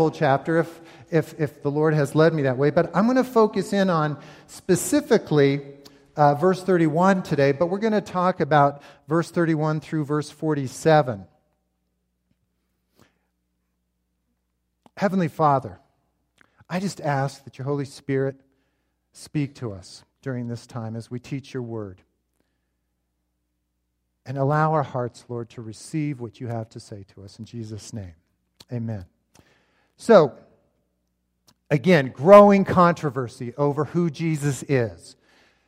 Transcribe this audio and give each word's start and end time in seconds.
whole 0.00 0.12
chapter 0.12 0.58
if, 0.58 0.80
if, 1.10 1.40
if 1.40 1.60
the 1.60 1.72
Lord 1.72 1.92
has 1.92 2.14
led 2.14 2.32
me 2.32 2.42
that 2.42 2.56
way, 2.56 2.70
but 2.70 2.88
I'm 2.94 3.06
going 3.06 3.16
to 3.16 3.24
focus 3.24 3.72
in 3.72 3.90
on 3.90 4.16
specifically 4.46 5.60
uh, 6.14 6.36
verse 6.36 6.62
31 6.62 7.24
today, 7.24 7.50
but 7.50 7.66
we're 7.66 7.80
going 7.80 7.92
to 7.92 8.00
talk 8.00 8.38
about 8.38 8.80
verse 9.08 9.28
31 9.32 9.80
through 9.80 10.04
verse 10.04 10.30
47. 10.30 11.26
Heavenly 14.96 15.26
Father, 15.26 15.80
I 16.70 16.78
just 16.78 17.00
ask 17.00 17.42
that 17.42 17.58
your 17.58 17.64
Holy 17.64 17.84
Spirit 17.84 18.36
speak 19.12 19.56
to 19.56 19.72
us 19.72 20.04
during 20.22 20.46
this 20.46 20.64
time 20.64 20.94
as 20.94 21.10
we 21.10 21.18
teach 21.18 21.52
your 21.52 21.64
word. 21.64 22.02
And 24.24 24.38
allow 24.38 24.74
our 24.74 24.84
hearts, 24.84 25.24
Lord, 25.28 25.50
to 25.50 25.60
receive 25.60 26.20
what 26.20 26.40
you 26.40 26.46
have 26.46 26.68
to 26.68 26.78
say 26.78 27.04
to 27.14 27.24
us. 27.24 27.40
In 27.40 27.46
Jesus' 27.46 27.92
name, 27.92 28.14
amen. 28.72 29.04
So, 29.98 30.32
again, 31.70 32.12
growing 32.14 32.64
controversy 32.64 33.52
over 33.56 33.84
who 33.84 34.10
Jesus 34.10 34.62
is. 34.62 35.16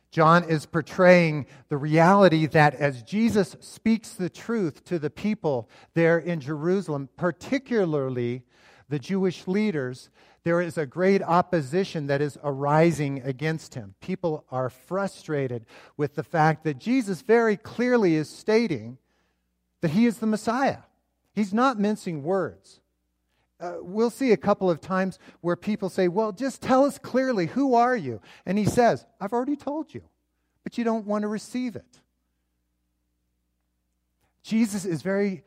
John 0.09 0.45
is 0.45 0.65
portraying 0.65 1.47
the 1.67 1.77
reality 1.77 2.45
that 2.47 2.73
as 2.75 3.03
Jesus 3.03 3.57
speaks 3.59 4.11
the 4.11 4.29
truth 4.29 4.85
to 4.85 4.99
the 4.99 5.09
people 5.09 5.69
there 5.93 6.17
in 6.17 6.39
Jerusalem, 6.39 7.09
particularly 7.17 8.43
the 8.87 8.99
Jewish 8.99 9.47
leaders, 9.47 10.09
there 10.43 10.61
is 10.61 10.77
a 10.77 10.85
great 10.85 11.21
opposition 11.21 12.07
that 12.07 12.21
is 12.21 12.37
arising 12.41 13.21
against 13.23 13.73
him. 13.73 13.95
People 13.99 14.45
are 14.49 14.69
frustrated 14.69 15.65
with 15.97 16.15
the 16.15 16.23
fact 16.23 16.63
that 16.63 16.79
Jesus 16.79 17.21
very 17.21 17.57
clearly 17.57 18.15
is 18.15 18.29
stating 18.29 18.97
that 19.81 19.91
he 19.91 20.05
is 20.05 20.19
the 20.19 20.27
Messiah. 20.27 20.83
He's 21.33 21.53
not 21.53 21.79
mincing 21.79 22.23
words 22.23 22.81
uh, 23.61 23.75
we'll 23.79 24.09
see 24.09 24.31
a 24.31 24.37
couple 24.37 24.69
of 24.69 24.81
times 24.81 25.19
where 25.41 25.55
people 25.55 25.89
say, 25.89 26.07
Well, 26.07 26.31
just 26.31 26.61
tell 26.61 26.85
us 26.85 26.97
clearly, 26.97 27.45
who 27.45 27.75
are 27.75 27.95
you? 27.95 28.19
And 28.45 28.57
he 28.57 28.65
says, 28.65 29.05
I've 29.19 29.33
already 29.33 29.55
told 29.55 29.93
you, 29.93 30.01
but 30.63 30.77
you 30.77 30.83
don't 30.83 31.05
want 31.05 31.21
to 31.21 31.27
receive 31.27 31.75
it. 31.75 31.99
Jesus 34.43 34.85
is 34.85 35.01
very 35.01 35.43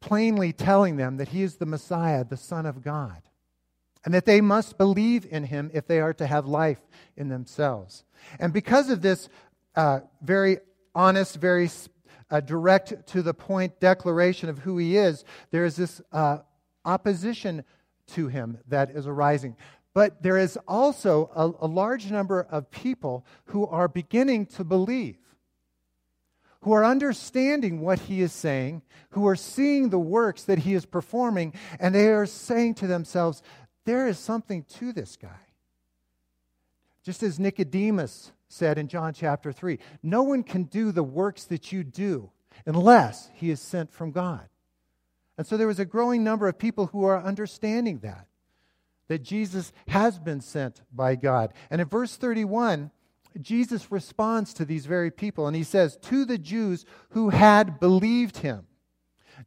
plainly 0.00 0.52
telling 0.52 0.96
them 0.96 1.16
that 1.18 1.28
he 1.28 1.42
is 1.42 1.56
the 1.56 1.66
Messiah, 1.66 2.24
the 2.24 2.36
Son 2.36 2.66
of 2.66 2.82
God, 2.82 3.22
and 4.04 4.12
that 4.12 4.26
they 4.26 4.40
must 4.40 4.76
believe 4.76 5.26
in 5.30 5.44
him 5.44 5.70
if 5.72 5.86
they 5.86 6.00
are 6.00 6.12
to 6.14 6.26
have 6.26 6.46
life 6.46 6.80
in 7.16 7.28
themselves. 7.28 8.04
And 8.38 8.52
because 8.52 8.90
of 8.90 9.00
this 9.00 9.28
uh, 9.76 10.00
very 10.20 10.58
honest, 10.94 11.36
very 11.36 11.70
uh, 12.30 12.40
direct 12.40 13.06
to 13.08 13.22
the 13.22 13.34
point 13.34 13.80
declaration 13.80 14.48
of 14.48 14.58
who 14.58 14.76
he 14.78 14.96
is, 14.96 15.24
there 15.52 15.64
is 15.64 15.76
this 15.76 16.02
uh, 16.12 16.38
opposition 16.84 17.64
to 18.08 18.28
him 18.28 18.58
that 18.68 18.90
is 18.90 19.06
arising. 19.06 19.56
But 19.94 20.22
there 20.22 20.36
is 20.36 20.58
also 20.66 21.30
a, 21.34 21.64
a, 21.64 21.68
large 21.68 22.10
number 22.10 22.42
of 22.50 22.70
people 22.70 23.24
who 23.46 23.66
are 23.66 23.86
beginning 23.86 24.46
to 24.46 24.64
believe, 24.64 25.18
who 26.62 26.72
are 26.72 26.84
understanding 26.84 27.80
what 27.80 28.00
he 28.00 28.20
is 28.20 28.32
saying, 28.32 28.82
who 29.10 29.26
are 29.28 29.36
seeing 29.36 29.90
the 29.90 29.98
works 29.98 30.42
that 30.44 30.58
he 30.60 30.74
is 30.74 30.84
performing, 30.84 31.54
and 31.78 31.94
they 31.94 32.08
are 32.08 32.26
saying 32.26 32.74
to 32.74 32.88
themselves, 32.88 33.42
there 33.84 34.08
is 34.08 34.18
something 34.18 34.64
to 34.64 34.92
this 34.92 35.16
guy. 35.16 35.28
Just 37.04 37.22
as 37.22 37.38
Nicodemus 37.38 38.32
said 38.48 38.78
in 38.78 38.88
John 38.88 39.12
chapter 39.12 39.52
3 39.52 39.78
no 40.02 40.22
one 40.22 40.42
can 40.42 40.64
do 40.64 40.90
the 40.90 41.02
works 41.02 41.44
that 41.44 41.72
you 41.72 41.84
do 41.84 42.30
unless 42.66 43.30
he 43.34 43.50
is 43.50 43.60
sent 43.60 43.92
from 43.92 44.10
God. 44.10 44.48
And 45.36 45.46
so 45.46 45.56
there 45.56 45.66
was 45.66 45.80
a 45.80 45.84
growing 45.84 46.22
number 46.22 46.48
of 46.48 46.58
people 46.58 46.86
who 46.86 47.04
are 47.04 47.20
understanding 47.20 47.98
that, 48.00 48.28
that 49.08 49.22
Jesus 49.22 49.72
has 49.88 50.18
been 50.18 50.40
sent 50.40 50.82
by 50.92 51.16
God. 51.16 51.52
And 51.70 51.80
in 51.80 51.88
verse 51.88 52.16
31, 52.16 52.90
Jesus 53.40 53.90
responds 53.90 54.54
to 54.54 54.64
these 54.64 54.86
very 54.86 55.10
people, 55.10 55.46
and 55.46 55.56
he 55.56 55.64
says, 55.64 55.96
To 56.02 56.24
the 56.24 56.38
Jews 56.38 56.84
who 57.10 57.30
had 57.30 57.80
believed 57.80 58.38
him, 58.38 58.66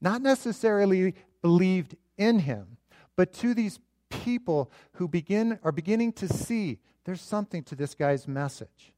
not 0.02 0.22
necessarily 0.22 1.16
believed 1.42 1.96
in 2.18 2.40
him, 2.40 2.78
but 3.16 3.32
to 3.34 3.54
these 3.54 3.80
people 4.10 4.72
who 4.94 5.08
begin, 5.08 5.60
are 5.64 5.72
beginning 5.72 6.12
to 6.14 6.28
see 6.28 6.80
there's 7.06 7.22
something 7.22 7.64
to 7.64 7.76
this 7.76 7.96
guy's 7.96 8.28
message 8.28 8.94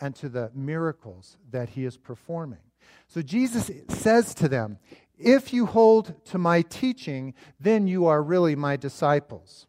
and 0.00 0.14
to 0.16 0.28
the 0.28 0.50
miracles 0.54 1.36
that 1.50 1.70
he 1.70 1.84
is 1.84 1.96
performing. 1.96 2.60
So 3.08 3.22
Jesus 3.22 3.70
says 3.88 4.34
to 4.34 4.48
them, 4.48 4.78
if 5.18 5.52
you 5.52 5.66
hold 5.66 6.24
to 6.26 6.38
my 6.38 6.62
teaching, 6.62 7.34
then 7.60 7.86
you 7.86 8.06
are 8.06 8.22
really 8.22 8.56
my 8.56 8.76
disciples. 8.76 9.66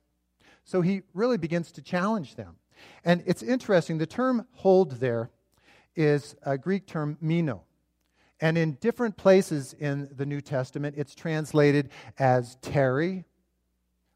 So 0.63 0.81
he 0.81 1.01
really 1.13 1.37
begins 1.37 1.71
to 1.73 1.81
challenge 1.81 2.35
them. 2.35 2.57
And 3.03 3.23
it's 3.25 3.43
interesting, 3.43 3.97
the 3.97 4.05
term 4.05 4.45
hold 4.53 4.99
there 4.99 5.29
is 5.95 6.35
a 6.43 6.57
Greek 6.57 6.85
term 6.85 7.17
meno. 7.19 7.63
And 8.41 8.57
in 8.57 8.73
different 8.73 9.17
places 9.17 9.73
in 9.73 10.09
the 10.15 10.25
New 10.25 10.41
Testament, 10.41 10.95
it's 10.97 11.13
translated 11.13 11.89
as 12.17 12.55
tarry. 12.61 13.25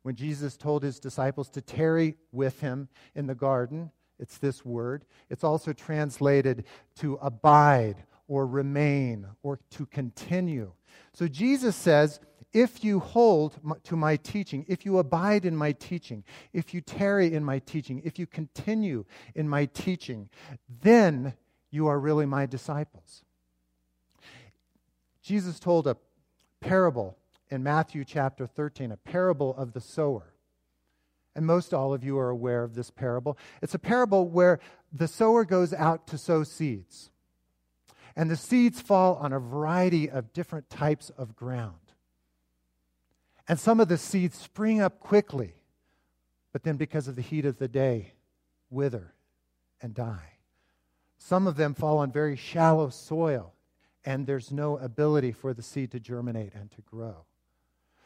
When 0.03 0.15
Jesus 0.15 0.55
told 0.55 0.83
his 0.83 0.99
disciples 0.99 1.49
to 1.51 1.61
tarry 1.61 2.15
with 2.31 2.61
him 2.61 2.87
in 3.15 3.27
the 3.27 3.35
garden, 3.35 3.91
it's 4.19 4.37
this 4.37 4.63
word. 4.63 5.05
It's 5.29 5.43
also 5.43 5.73
translated 5.73 6.65
to 6.97 7.15
abide 7.21 8.05
or 8.27 8.47
remain 8.47 9.27
or 9.41 9.59
to 9.71 9.85
continue. 9.85 10.71
So 11.13 11.27
Jesus 11.27 11.75
says, 11.75 12.19
if 12.53 12.83
you 12.83 12.99
hold 12.99 13.59
to 13.83 13.95
my 13.95 14.15
teaching, 14.15 14.65
if 14.67 14.85
you 14.85 14.99
abide 14.99 15.43
in 15.45 15.55
my 15.55 15.71
teaching, 15.71 16.23
if 16.53 16.73
you 16.73 16.81
tarry 16.81 17.33
in 17.33 17.43
my 17.43 17.59
teaching, 17.59 18.01
if 18.05 18.19
you 18.19 18.27
continue 18.27 19.05
in 19.33 19.49
my 19.49 19.65
teaching, 19.65 20.29
then 20.81 21.33
you 21.71 21.87
are 21.87 21.99
really 21.99 22.27
my 22.27 22.45
disciples. 22.45 23.23
Jesus 25.23 25.59
told 25.59 25.87
a 25.87 25.97
parable 26.59 27.17
in 27.49 27.63
Matthew 27.63 28.05
chapter 28.05 28.45
13, 28.45 28.91
a 28.91 28.97
parable 28.97 29.55
of 29.55 29.73
the 29.73 29.81
sower. 29.81 30.33
And 31.35 31.47
most 31.47 31.73
all 31.73 31.93
of 31.93 32.03
you 32.03 32.19
are 32.19 32.29
aware 32.29 32.63
of 32.63 32.75
this 32.75 32.91
parable. 32.91 33.37
It's 33.61 33.73
a 33.73 33.79
parable 33.79 34.27
where 34.27 34.59
the 34.91 35.07
sower 35.07 35.45
goes 35.45 35.73
out 35.73 36.05
to 36.07 36.17
sow 36.17 36.43
seeds. 36.43 37.09
And 38.15 38.29
the 38.29 38.35
seeds 38.35 38.79
fall 38.79 39.15
on 39.15 39.33
a 39.33 39.39
variety 39.39 40.09
of 40.09 40.33
different 40.33 40.69
types 40.69 41.09
of 41.17 41.35
ground. 41.35 41.75
And 43.47 43.59
some 43.59 43.79
of 43.79 43.87
the 43.87 43.97
seeds 43.97 44.37
spring 44.37 44.81
up 44.81 44.99
quickly, 44.99 45.55
but 46.51 46.63
then 46.63 46.77
because 46.77 47.07
of 47.07 47.15
the 47.15 47.21
heat 47.21 47.45
of 47.45 47.57
the 47.57 47.67
day, 47.67 48.13
wither 48.69 49.13
and 49.81 49.93
die. 49.93 50.37
Some 51.17 51.47
of 51.47 51.55
them 51.55 51.73
fall 51.73 51.97
on 51.97 52.11
very 52.11 52.35
shallow 52.35 52.89
soil, 52.89 53.53
and 54.05 54.27
there's 54.27 54.51
no 54.51 54.77
ability 54.77 55.31
for 55.31 55.53
the 55.53 55.61
seed 55.61 55.91
to 55.91 55.99
germinate 55.99 56.53
and 56.53 56.69
to 56.71 56.81
grow. 56.81 57.25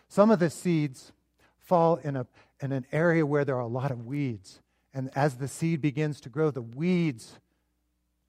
Some 0.08 0.32
of 0.32 0.40
the 0.40 0.50
seeds 0.50 1.12
fall 1.58 1.98
in, 1.98 2.16
a, 2.16 2.26
in 2.62 2.72
an 2.72 2.86
area 2.92 3.26
where 3.26 3.44
there 3.44 3.56
are 3.56 3.62
a 3.62 3.68
lot 3.68 3.92
of 3.92 4.06
weeds, 4.06 4.62
and 4.94 5.10
as 5.16 5.36
the 5.36 5.48
seed 5.48 5.82
begins 5.82 6.22
to 6.22 6.30
grow, 6.30 6.50
the 6.50 6.62
weeds 6.62 7.40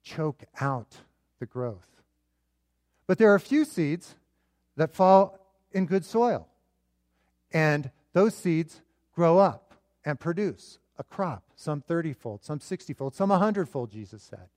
choke 0.03 0.43
out 0.59 0.97
the 1.39 1.45
growth. 1.45 1.87
But 3.07 3.17
there 3.17 3.31
are 3.31 3.35
a 3.35 3.39
few 3.39 3.65
seeds 3.65 4.15
that 4.75 4.93
fall 4.93 5.39
in 5.71 5.85
good 5.85 6.05
soil. 6.05 6.47
And 7.51 7.89
those 8.13 8.35
seeds 8.35 8.81
grow 9.13 9.39
up 9.39 9.73
and 10.05 10.19
produce 10.19 10.79
a 10.97 11.03
crop, 11.03 11.43
some 11.55 11.81
30 11.81 12.13
fold, 12.13 12.43
some 12.43 12.59
60 12.59 12.93
fold, 12.93 13.15
some 13.15 13.29
100 13.29 13.67
fold, 13.67 13.91
Jesus 13.91 14.21
said. 14.21 14.47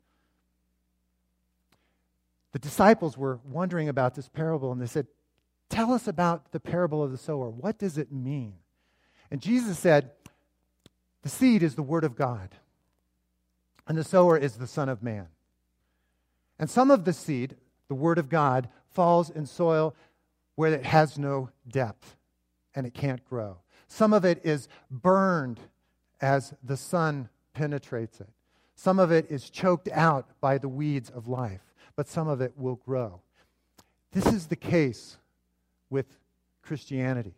The 2.53 2.59
disciples 2.59 3.17
were 3.17 3.41
wondering 3.45 3.89
about 3.89 4.15
this 4.15 4.29
parable 4.29 4.73
and 4.73 4.81
they 4.81 4.87
said, 4.87 5.07
Tell 5.71 5.93
us 5.93 6.07
about 6.07 6.53
the 6.53 6.61
parable 6.61 7.03
of 7.03 7.11
the 7.11 7.17
sower. 7.17 7.49
What 7.49 7.79
does 7.79 7.97
it 7.97 8.13
mean? 8.13 8.55
And 9.31 9.41
Jesus 9.41 9.79
said, 9.79 10.11
The 11.23 11.31
seed 11.31 11.63
is 11.63 11.75
the 11.75 11.83
word 11.83 12.05
of 12.05 12.15
God, 12.15 12.51
and 13.89 13.97
the 13.97 14.05
sower 14.05 14.37
is 14.37 14.57
the 14.59 14.67
Son 14.67 14.91
of 14.91 15.03
Man. 15.03 15.29
And 16.63 16.71
some 16.71 16.93
of 16.93 17.05
the 17.05 17.13
seed, 17.13 17.57
the 17.89 17.97
Word 17.97 18.19
of 18.19 18.29
God, 18.29 18.69
falls 18.89 19.31
in 19.31 19.47
soil 19.47 19.97
where 20.55 20.73
it 20.73 20.87
has 20.87 21.19
no 21.19 21.51
depth 21.69 22.15
and 22.77 22.87
it 22.87 22.95
can't 22.95 23.25
grow. 23.29 23.57
Some 23.89 24.13
of 24.13 24.25
it 24.25 24.41
is 24.45 24.69
burned 24.89 25.59
as 26.21 26.55
the 26.63 26.77
sun 26.77 27.31
penetrates 27.53 28.21
it. 28.21 28.29
Some 28.77 29.01
of 29.01 29.11
it 29.11 29.29
is 29.29 29.51
choked 29.51 29.89
out 29.91 30.29
by 30.41 30.57
the 30.57 30.69
weeds 30.69 31.11
of 31.11 31.27
life, 31.27 31.75
but 31.97 32.07
some 32.07 32.29
of 32.29 32.41
it 32.41 32.53
will 32.57 32.77
grow. 32.77 33.23
This 34.13 34.27
is 34.27 34.47
the 34.47 34.55
case 34.55 35.17
with 35.91 36.17
Christianity. 36.63 37.35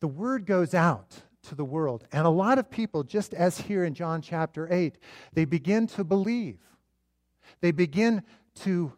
The 0.00 0.08
word 0.08 0.44
goes 0.44 0.74
out 0.74 1.22
to 1.44 1.54
the 1.54 1.64
world. 1.64 2.04
And 2.12 2.26
a 2.26 2.30
lot 2.30 2.58
of 2.58 2.70
people, 2.70 3.02
just 3.02 3.34
as 3.34 3.58
here 3.58 3.84
in 3.84 3.94
John 3.94 4.22
chapter 4.22 4.72
8, 4.72 4.98
they 5.32 5.44
begin 5.44 5.86
to 5.88 6.04
believe. 6.04 6.58
They 7.60 7.70
begin 7.70 8.22
to 8.62 8.92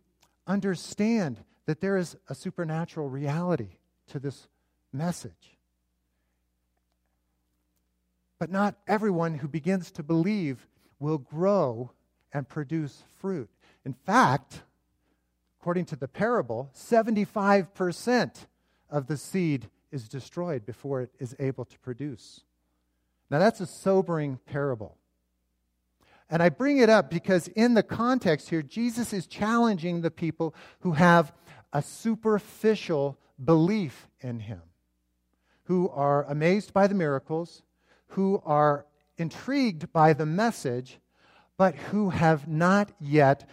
understand 0.47 1.43
that 1.67 1.81
there 1.81 1.97
is 1.97 2.17
a 2.29 2.35
supernatural 2.35 3.09
reality 3.09 3.79
to 4.09 4.19
this 4.19 4.49
message. 4.93 5.57
But 8.39 8.51
not 8.51 8.77
everyone 8.87 9.35
who 9.35 9.49
begins 9.49 9.91
to 9.93 10.03
believe 10.03 10.67
will 11.01 11.19
grow 11.19 11.91
and 12.33 12.49
produce 12.49 13.03
fruit. 13.19 13.51
In 13.85 13.95
fact, 13.95 14.63
according 15.61 15.87
to 15.87 15.97
the 15.97 16.09
parable, 16.09 16.71
75% 16.75 18.47
of 18.91 19.07
the 19.07 19.17
seed 19.17 19.69
is 19.91 20.09
destroyed 20.09 20.67
before 20.67 21.03
it 21.03 21.11
is 21.19 21.35
able 21.39 21.65
to 21.65 21.79
produce. 21.79 22.41
Now, 23.31 23.39
that's 23.39 23.61
a 23.61 23.67
sobering 23.67 24.39
parable. 24.47 24.97
And 26.29 26.43
I 26.43 26.49
bring 26.49 26.79
it 26.79 26.91
up 26.91 27.09
because 27.11 27.49
in 27.49 27.75
the 27.75 27.83
context 27.83 28.51
here, 28.51 28.63
Jesus 28.63 29.13
is 29.13 29.27
challenging 29.27 30.01
the 30.01 30.11
people 30.11 30.55
who 30.81 30.93
have 30.93 31.33
a 31.73 31.83
superficial 31.83 33.19
belief 33.43 34.09
in 34.21 34.41
him, 34.41 34.63
who 35.65 35.89
are 35.91 36.25
amazed 36.25 36.73
by 36.73 36.87
the 36.87 36.95
miracles, 36.95 37.63
who 38.09 38.43
are 38.45 38.87
intrigued 39.19 39.93
by 39.93 40.13
the 40.13 40.27
message, 40.27 40.99
but 41.57 41.75
who 41.77 42.11
have 42.11 42.49
not 42.49 42.93
yet 43.01 43.49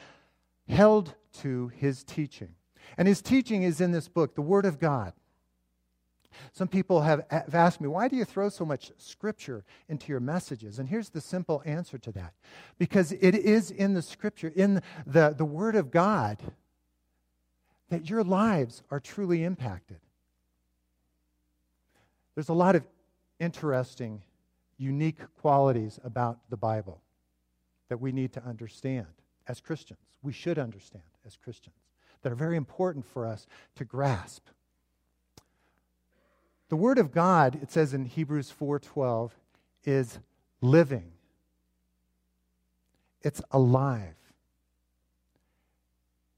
held 0.68 1.16
to 1.42 1.68
his 1.70 2.04
teaching. 2.04 2.56
And 2.98 3.08
his 3.08 3.22
teaching 3.22 3.64
is 3.64 3.82
in 3.82 3.92
this 3.92 4.08
book, 4.08 4.36
the 4.36 4.42
Word 4.42 4.66
of 4.66 4.80
God. 4.80 5.14
Some 6.52 6.68
people 6.68 7.02
have 7.02 7.26
asked 7.32 7.82
me, 7.82 7.88
why 7.88 8.08
do 8.08 8.16
you 8.16 8.26
throw 8.26 8.50
so 8.50 8.66
much 8.66 8.92
scripture 8.98 9.64
into 9.90 10.08
your 10.08 10.20
messages? 10.20 10.80
And 10.80 10.90
here's 10.90 11.10
the 11.10 11.22
simple 11.22 11.62
answer 11.66 11.98
to 11.98 12.12
that 12.14 12.34
because 12.78 13.12
it 13.12 13.36
is 13.36 13.72
in 13.72 13.94
the 13.94 14.02
scripture, 14.02 14.52
in 14.56 14.82
the, 15.06 15.34
the 15.38 15.46
Word 15.46 15.76
of 15.76 15.92
God, 15.92 16.40
that 17.90 18.10
your 18.10 18.24
lives 18.24 18.84
are 18.90 19.00
truly 19.00 19.44
impacted. 19.44 20.00
There's 22.36 22.50
a 22.50 22.54
lot 22.54 22.76
of 22.76 22.84
interesting, 23.40 24.24
unique 24.78 25.20
qualities 25.40 26.00
about 26.04 26.40
the 26.50 26.58
Bible 26.58 27.02
that 27.90 28.00
we 28.00 28.12
need 28.12 28.34
to 28.34 28.44
understand 28.44 29.08
as 29.48 29.60
Christians. 29.60 30.00
We 30.24 30.34
should 30.34 30.58
understand 30.58 31.04
as 31.26 31.36
Christians 31.36 31.76
that 32.22 32.32
are 32.32 32.36
very 32.36 32.58
important 32.58 33.06
for 33.06 33.28
us 33.28 33.46
to 33.76 33.86
grasp. 33.86 34.48
The 36.74 36.78
word 36.78 36.98
of 36.98 37.12
God, 37.12 37.60
it 37.62 37.72
says 37.72 37.94
in 37.94 38.06
Hebrews 38.06 38.50
4:12, 38.50 39.30
is 39.84 40.18
living. 40.60 41.12
It's 43.22 43.44
alive. 43.52 44.16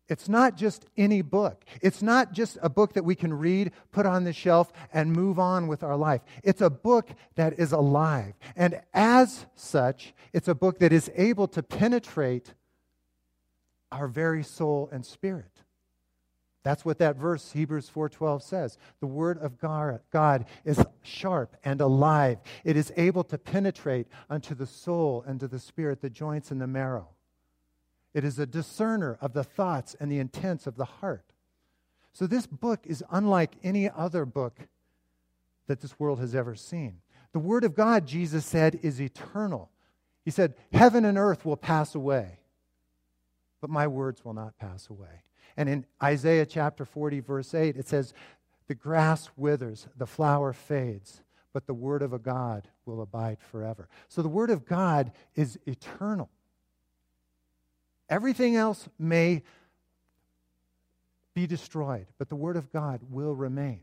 It's 0.09 0.27
not 0.27 0.57
just 0.57 0.87
any 0.97 1.21
book. 1.21 1.63
It's 1.81 2.01
not 2.01 2.33
just 2.33 2.57
a 2.61 2.67
book 2.67 2.91
that 2.95 3.05
we 3.05 3.15
can 3.15 3.33
read, 3.33 3.71
put 3.93 4.05
on 4.05 4.25
the 4.25 4.33
shelf, 4.33 4.73
and 4.91 5.13
move 5.13 5.39
on 5.39 5.67
with 5.67 5.83
our 5.83 5.95
life. 5.95 6.19
It's 6.43 6.59
a 6.59 6.69
book 6.69 7.11
that 7.35 7.57
is 7.57 7.71
alive. 7.71 8.33
And 8.57 8.81
as 8.93 9.45
such, 9.55 10.13
it's 10.33 10.49
a 10.49 10.53
book 10.53 10.79
that 10.79 10.91
is 10.91 11.09
able 11.15 11.47
to 11.47 11.63
penetrate 11.63 12.53
our 13.89 14.09
very 14.09 14.43
soul 14.43 14.89
and 14.91 15.05
spirit. 15.05 15.54
That's 16.65 16.83
what 16.83 16.97
that 16.97 17.15
verse 17.15 17.51
Hebrews 17.51 17.91
4:12 17.91 18.41
says. 18.41 18.79
The 18.99 19.05
word 19.05 19.37
of 19.37 19.59
God 19.59 20.45
is 20.63 20.83
sharp 21.03 21.55
and 21.63 21.79
alive. 21.79 22.39
It 22.63 22.75
is 22.75 22.91
able 22.97 23.23
to 23.25 23.37
penetrate 23.37 24.07
unto 24.31 24.55
the 24.55 24.65
soul 24.65 25.23
and 25.27 25.39
to 25.41 25.47
the 25.47 25.59
spirit, 25.59 26.01
the 26.01 26.09
joints 26.09 26.49
and 26.49 26.59
the 26.59 26.65
marrow. 26.65 27.09
It 28.15 28.23
is 28.23 28.39
a 28.39 28.47
discerner 28.47 29.19
of 29.21 29.33
the 29.33 29.43
thoughts 29.43 29.95
and 29.99 30.11
the 30.11 30.17
intents 30.17 30.65
of 30.65 30.75
the 30.75 30.85
heart. 30.85 31.33
So 32.13 32.25
this 32.25 32.47
book 32.47 32.79
is 32.87 33.03
unlike 33.11 33.57
any 33.61 33.87
other 33.87 34.25
book 34.25 34.57
that 35.67 35.81
this 35.81 35.99
world 35.99 36.19
has 36.19 36.33
ever 36.33 36.55
seen. 36.55 37.01
The 37.31 37.39
word 37.39 37.63
of 37.63 37.75
God, 37.75 38.07
Jesus 38.07 38.43
said, 38.43 38.79
is 38.81 38.99
eternal. 38.99 39.69
He 40.23 40.31
said, 40.31 40.55
"Heaven 40.73 41.05
and 41.05 41.19
earth 41.19 41.45
will 41.45 41.57
pass 41.57 41.93
away, 41.93 42.39
but 43.61 43.69
my 43.69 43.85
words 43.85 44.25
will 44.25 44.33
not 44.33 44.57
pass 44.57 44.89
away." 44.89 45.21
And 45.57 45.69
in 45.69 45.85
Isaiah 46.01 46.45
chapter 46.45 46.85
40, 46.85 47.19
verse 47.21 47.53
8, 47.53 47.77
it 47.77 47.87
says, 47.87 48.13
The 48.67 48.75
grass 48.75 49.29
withers, 49.37 49.87
the 49.97 50.07
flower 50.07 50.53
fades, 50.53 51.21
but 51.53 51.67
the 51.67 51.73
word 51.73 52.01
of 52.01 52.13
a 52.13 52.19
God 52.19 52.67
will 52.85 53.01
abide 53.01 53.37
forever. 53.39 53.87
So 54.09 54.21
the 54.21 54.29
word 54.29 54.49
of 54.49 54.65
God 54.65 55.11
is 55.35 55.57
eternal. 55.65 56.29
Everything 58.09 58.55
else 58.55 58.87
may 58.99 59.43
be 61.33 61.47
destroyed, 61.47 62.07
but 62.17 62.29
the 62.29 62.35
word 62.35 62.57
of 62.57 62.71
God 62.71 63.01
will 63.09 63.33
remain. 63.33 63.81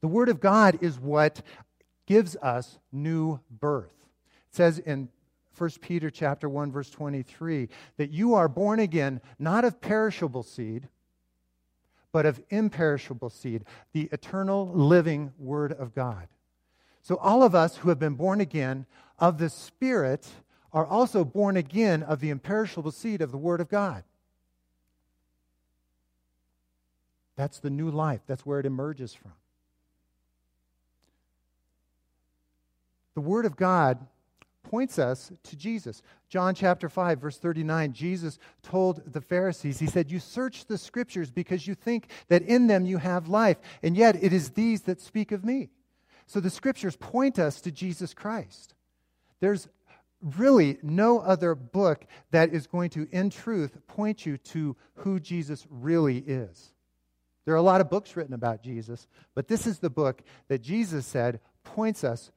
The 0.00 0.08
word 0.08 0.28
of 0.28 0.40
God 0.40 0.78
is 0.82 0.98
what 0.98 1.42
gives 2.06 2.36
us 2.36 2.78
new 2.92 3.40
birth. 3.50 3.92
It 4.50 4.56
says 4.56 4.78
in 4.78 5.08
1 5.56 5.70
Peter 5.80 6.10
chapter 6.10 6.48
1 6.48 6.70
verse 6.70 6.90
23 6.90 7.68
that 7.96 8.10
you 8.10 8.34
are 8.34 8.48
born 8.48 8.78
again 8.78 9.20
not 9.38 9.64
of 9.64 9.80
perishable 9.80 10.42
seed 10.42 10.88
but 12.16 12.24
of 12.24 12.40
imperishable 12.48 13.28
seed 13.28 13.62
the 13.92 14.08
eternal 14.10 14.68
living 14.72 15.34
word 15.38 15.70
of 15.72 15.94
God. 15.94 16.28
So 17.02 17.16
all 17.16 17.42
of 17.42 17.54
us 17.54 17.76
who 17.76 17.90
have 17.90 17.98
been 17.98 18.14
born 18.14 18.40
again 18.40 18.86
of 19.18 19.36
the 19.36 19.50
spirit 19.50 20.26
are 20.72 20.86
also 20.86 21.26
born 21.26 21.58
again 21.58 22.02
of 22.02 22.20
the 22.20 22.30
imperishable 22.30 22.90
seed 22.90 23.20
of 23.20 23.32
the 23.32 23.36
word 23.36 23.60
of 23.60 23.68
God. 23.68 24.02
That's 27.36 27.58
the 27.58 27.68
new 27.68 27.90
life. 27.90 28.22
That's 28.26 28.46
where 28.46 28.60
it 28.60 28.66
emerges 28.66 29.12
from. 29.12 29.32
The 33.14 33.20
word 33.20 33.44
of 33.44 33.56
God 33.56 33.98
points 34.70 34.98
us 34.98 35.30
to 35.44 35.56
Jesus. 35.56 36.02
John 36.28 36.54
chapter 36.54 36.88
5, 36.88 37.20
verse 37.20 37.38
39, 37.38 37.92
Jesus 37.92 38.38
told 38.62 39.12
the 39.12 39.20
Pharisees, 39.20 39.78
He 39.78 39.86
said, 39.86 40.10
You 40.10 40.18
search 40.18 40.66
the 40.66 40.78
scriptures 40.78 41.30
because 41.30 41.66
you 41.66 41.74
think 41.74 42.10
that 42.28 42.42
in 42.42 42.66
them 42.66 42.84
you 42.84 42.98
have 42.98 43.28
life, 43.28 43.58
and 43.82 43.96
yet 43.96 44.22
it 44.22 44.32
is 44.32 44.50
these 44.50 44.82
that 44.82 45.00
speak 45.00 45.30
of 45.32 45.44
me. 45.44 45.70
So 46.26 46.40
the 46.40 46.50
scriptures 46.50 46.96
point 46.96 47.38
us 47.38 47.60
to 47.60 47.70
Jesus 47.70 48.12
Christ. 48.12 48.74
There's 49.40 49.68
really 50.20 50.78
no 50.82 51.20
other 51.20 51.54
book 51.54 52.04
that 52.32 52.52
is 52.52 52.66
going 52.66 52.90
to, 52.90 53.06
in 53.12 53.30
truth, 53.30 53.78
point 53.86 54.26
you 54.26 54.36
to 54.38 54.76
who 54.96 55.20
Jesus 55.20 55.66
really 55.70 56.18
is. 56.18 56.72
There 57.44 57.54
are 57.54 57.58
a 57.58 57.62
lot 57.62 57.80
of 57.80 57.88
books 57.88 58.16
written 58.16 58.34
about 58.34 58.62
Jesus, 58.62 59.06
but 59.36 59.46
this 59.46 59.66
is 59.68 59.78
the 59.78 59.90
book 59.90 60.22
that 60.48 60.62
Jesus 60.62 61.06
said 61.06 61.38
points 61.62 62.02
us 62.02 62.32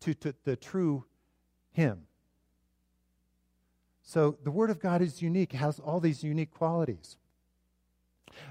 to, 0.00 0.14
to 0.14 0.34
the 0.44 0.56
true 0.56 1.04
him. 1.72 2.06
So 4.02 4.38
the 4.42 4.50
Word 4.50 4.70
of 4.70 4.80
God 4.80 5.02
is 5.02 5.20
unique, 5.20 5.52
has 5.52 5.78
all 5.78 6.00
these 6.00 6.24
unique 6.24 6.50
qualities. 6.50 7.16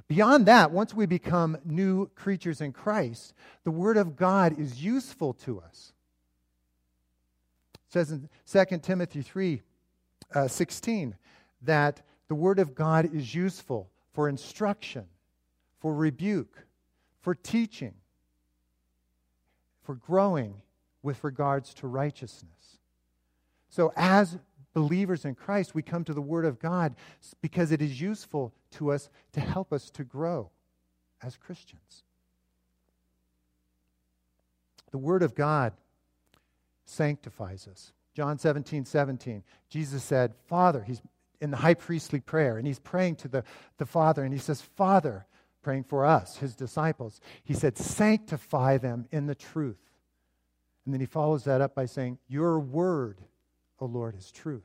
Beyond 0.08 0.46
that, 0.46 0.72
once 0.72 0.94
we 0.94 1.06
become 1.06 1.58
new 1.66 2.08
creatures 2.16 2.62
in 2.62 2.74
Christ, 2.74 3.34
the 3.64 3.72
Word 3.72 3.98
of 3.98 4.16
God 4.16 4.60
is 4.60 4.84
useful 4.84 5.34
to 5.46 5.60
us. 5.60 5.94
It 7.74 7.94
says 7.94 8.12
in 8.12 8.30
2 8.46 8.78
Timothy 8.80 9.22
3 9.22 9.62
uh, 10.34 10.48
16 10.48 11.16
that 11.64 12.02
the 12.28 12.36
Word 12.36 12.60
of 12.60 12.76
God 12.76 13.14
is 13.14 13.34
useful 13.34 13.90
for 14.14 14.30
instruction, 14.30 15.06
for 15.80 15.94
rebuke, 15.94 16.66
for 17.22 17.34
teaching, 17.34 17.94
for 19.84 19.96
growing 19.96 20.62
with 21.02 21.24
regards 21.24 21.74
to 21.76 21.88
righteousness. 21.88 22.77
So, 23.70 23.92
as 23.96 24.38
believers 24.74 25.26
in 25.26 25.36
Christ, 25.36 25.74
we 25.74 25.82
come 25.82 26.04
to 26.04 26.14
the 26.14 26.22
Word 26.22 26.46
of 26.46 26.60
God 26.60 26.96
because 27.42 27.72
it 27.72 27.82
is 27.82 28.00
useful 28.00 28.54
to 28.72 28.92
us 28.92 29.10
to 29.34 29.40
help 29.40 29.74
us 29.74 29.90
to 29.92 30.04
grow 30.04 30.52
as 31.22 31.36
Christians. 31.36 32.04
The 34.92 34.98
Word 34.98 35.24
of 35.24 35.36
God 35.36 35.74
sanctifies 36.86 37.68
us. 37.68 37.92
John 38.14 38.40
17, 38.40 38.86
17, 38.86 39.44
Jesus 39.70 40.04
said, 40.04 40.34
Father, 40.48 40.84
he's 40.84 41.02
in 41.40 41.52
the 41.52 41.58
high 41.58 41.76
priestly 41.76 42.20
prayer, 42.20 42.58
and 42.58 42.66
he's 42.66 42.80
praying 42.80 43.16
to 43.18 43.28
the, 43.28 43.44
the 43.78 43.86
Father, 43.86 44.24
and 44.24 44.34
he 44.34 44.40
says, 44.40 44.62
Father, 44.62 45.26
praying 45.62 45.84
for 45.84 46.06
us, 46.06 46.38
his 46.38 46.56
disciples, 46.56 47.20
he 47.44 47.54
said, 47.54 47.78
sanctify 47.78 48.78
them 48.78 49.06
in 49.12 49.28
the 49.28 49.36
truth. 49.36 49.78
And 50.86 50.94
then 50.94 51.02
he 51.02 51.06
follows 51.06 51.44
that 51.44 51.62
up 51.62 51.76
by 51.76 51.86
saying, 51.86 52.18
Your 52.30 52.60
word 52.60 53.20
O 53.80 53.86
Lord, 53.86 54.16
is 54.16 54.32
truth. 54.32 54.64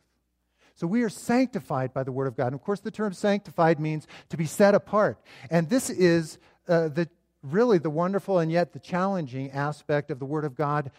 So 0.75 0.87
we 0.87 1.03
are 1.03 1.09
sanctified 1.09 1.93
by 1.93 2.03
the 2.03 2.13
Word 2.13 2.27
of 2.27 2.37
God. 2.37 2.47
And 2.47 2.55
of 2.55 2.63
course, 2.63 2.81
the 2.81 2.91
term 2.91 3.13
sanctified 3.13 3.79
means 3.79 4.07
to 4.31 4.37
be 4.37 4.47
set 4.47 4.75
apart. 4.75 5.19
And 5.51 5.69
this 5.69 5.91
is 5.91 6.39
uh, 6.67 6.89
the, 6.89 7.09
really 7.43 7.79
the 7.79 7.91
wonderful 7.91 8.39
and 8.39 8.51
yet 8.51 8.73
the 8.73 8.79
challenging 8.79 9.51
aspect 9.51 10.11
of 10.11 10.19
the 10.19 10.25
Word 10.25 10.45
of 10.45 10.55
God 10.55 10.91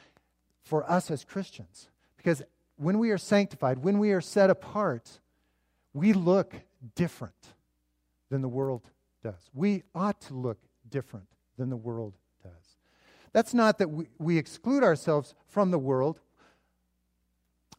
for 0.62 0.90
us 0.90 1.10
as 1.10 1.24
Christians. 1.24 1.90
Because 2.18 2.42
when 2.78 3.00
we 3.00 3.12
are 3.12 3.18
sanctified, 3.18 3.80
when 3.80 4.00
we 4.00 4.12
are 4.12 4.22
set 4.22 4.50
apart, 4.50 5.20
we 5.94 6.14
look 6.14 6.54
different 6.96 7.34
than 8.30 8.42
the 8.42 8.48
world 8.48 8.90
does. 9.24 9.50
We 9.54 9.84
ought 9.94 10.20
to 10.22 10.34
look 10.34 10.60
different 10.90 11.28
than 11.58 11.70
the 11.70 11.78
world 11.78 12.14
does. 12.44 12.52
That's 13.32 13.54
not 13.54 13.80
that 13.80 13.90
we, 13.90 14.08
we 14.20 14.38
exclude 14.38 14.84
ourselves 14.84 15.34
from 15.48 15.72
the 15.72 15.80
world. 15.80 16.20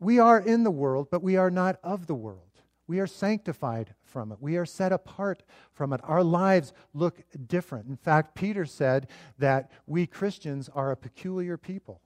We 0.04 0.18
are 0.18 0.38
in 0.38 0.64
the 0.64 0.70
world, 0.70 1.08
but 1.10 1.22
we 1.22 1.36
are 1.36 1.50
not 1.50 1.80
of 1.82 2.06
the 2.06 2.14
world. 2.14 2.40
We 2.86 3.00
are 3.00 3.06
sanctified 3.06 3.94
from 4.02 4.32
it. 4.32 4.38
We 4.38 4.58
are 4.58 4.66
set 4.66 4.92
apart 4.92 5.42
from 5.72 5.94
it. 5.94 6.00
Our 6.04 6.22
lives 6.22 6.74
look 6.92 7.22
different. 7.46 7.86
In 7.88 7.96
fact, 7.96 8.34
Peter 8.34 8.66
said 8.66 9.08
that 9.38 9.70
we 9.86 10.06
Christians 10.06 10.68
are 10.74 10.90
a 10.90 10.96
peculiar 10.96 11.56
people. 11.56 12.02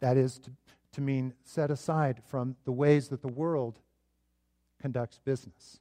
That 0.00 0.16
is 0.16 0.38
to, 0.38 0.50
to 0.92 1.00
mean 1.02 1.34
set 1.44 1.70
aside 1.70 2.22
from 2.26 2.56
the 2.64 2.72
ways 2.72 3.08
that 3.08 3.20
the 3.20 3.28
world 3.28 3.78
conducts 4.80 5.20
business. 5.22 5.78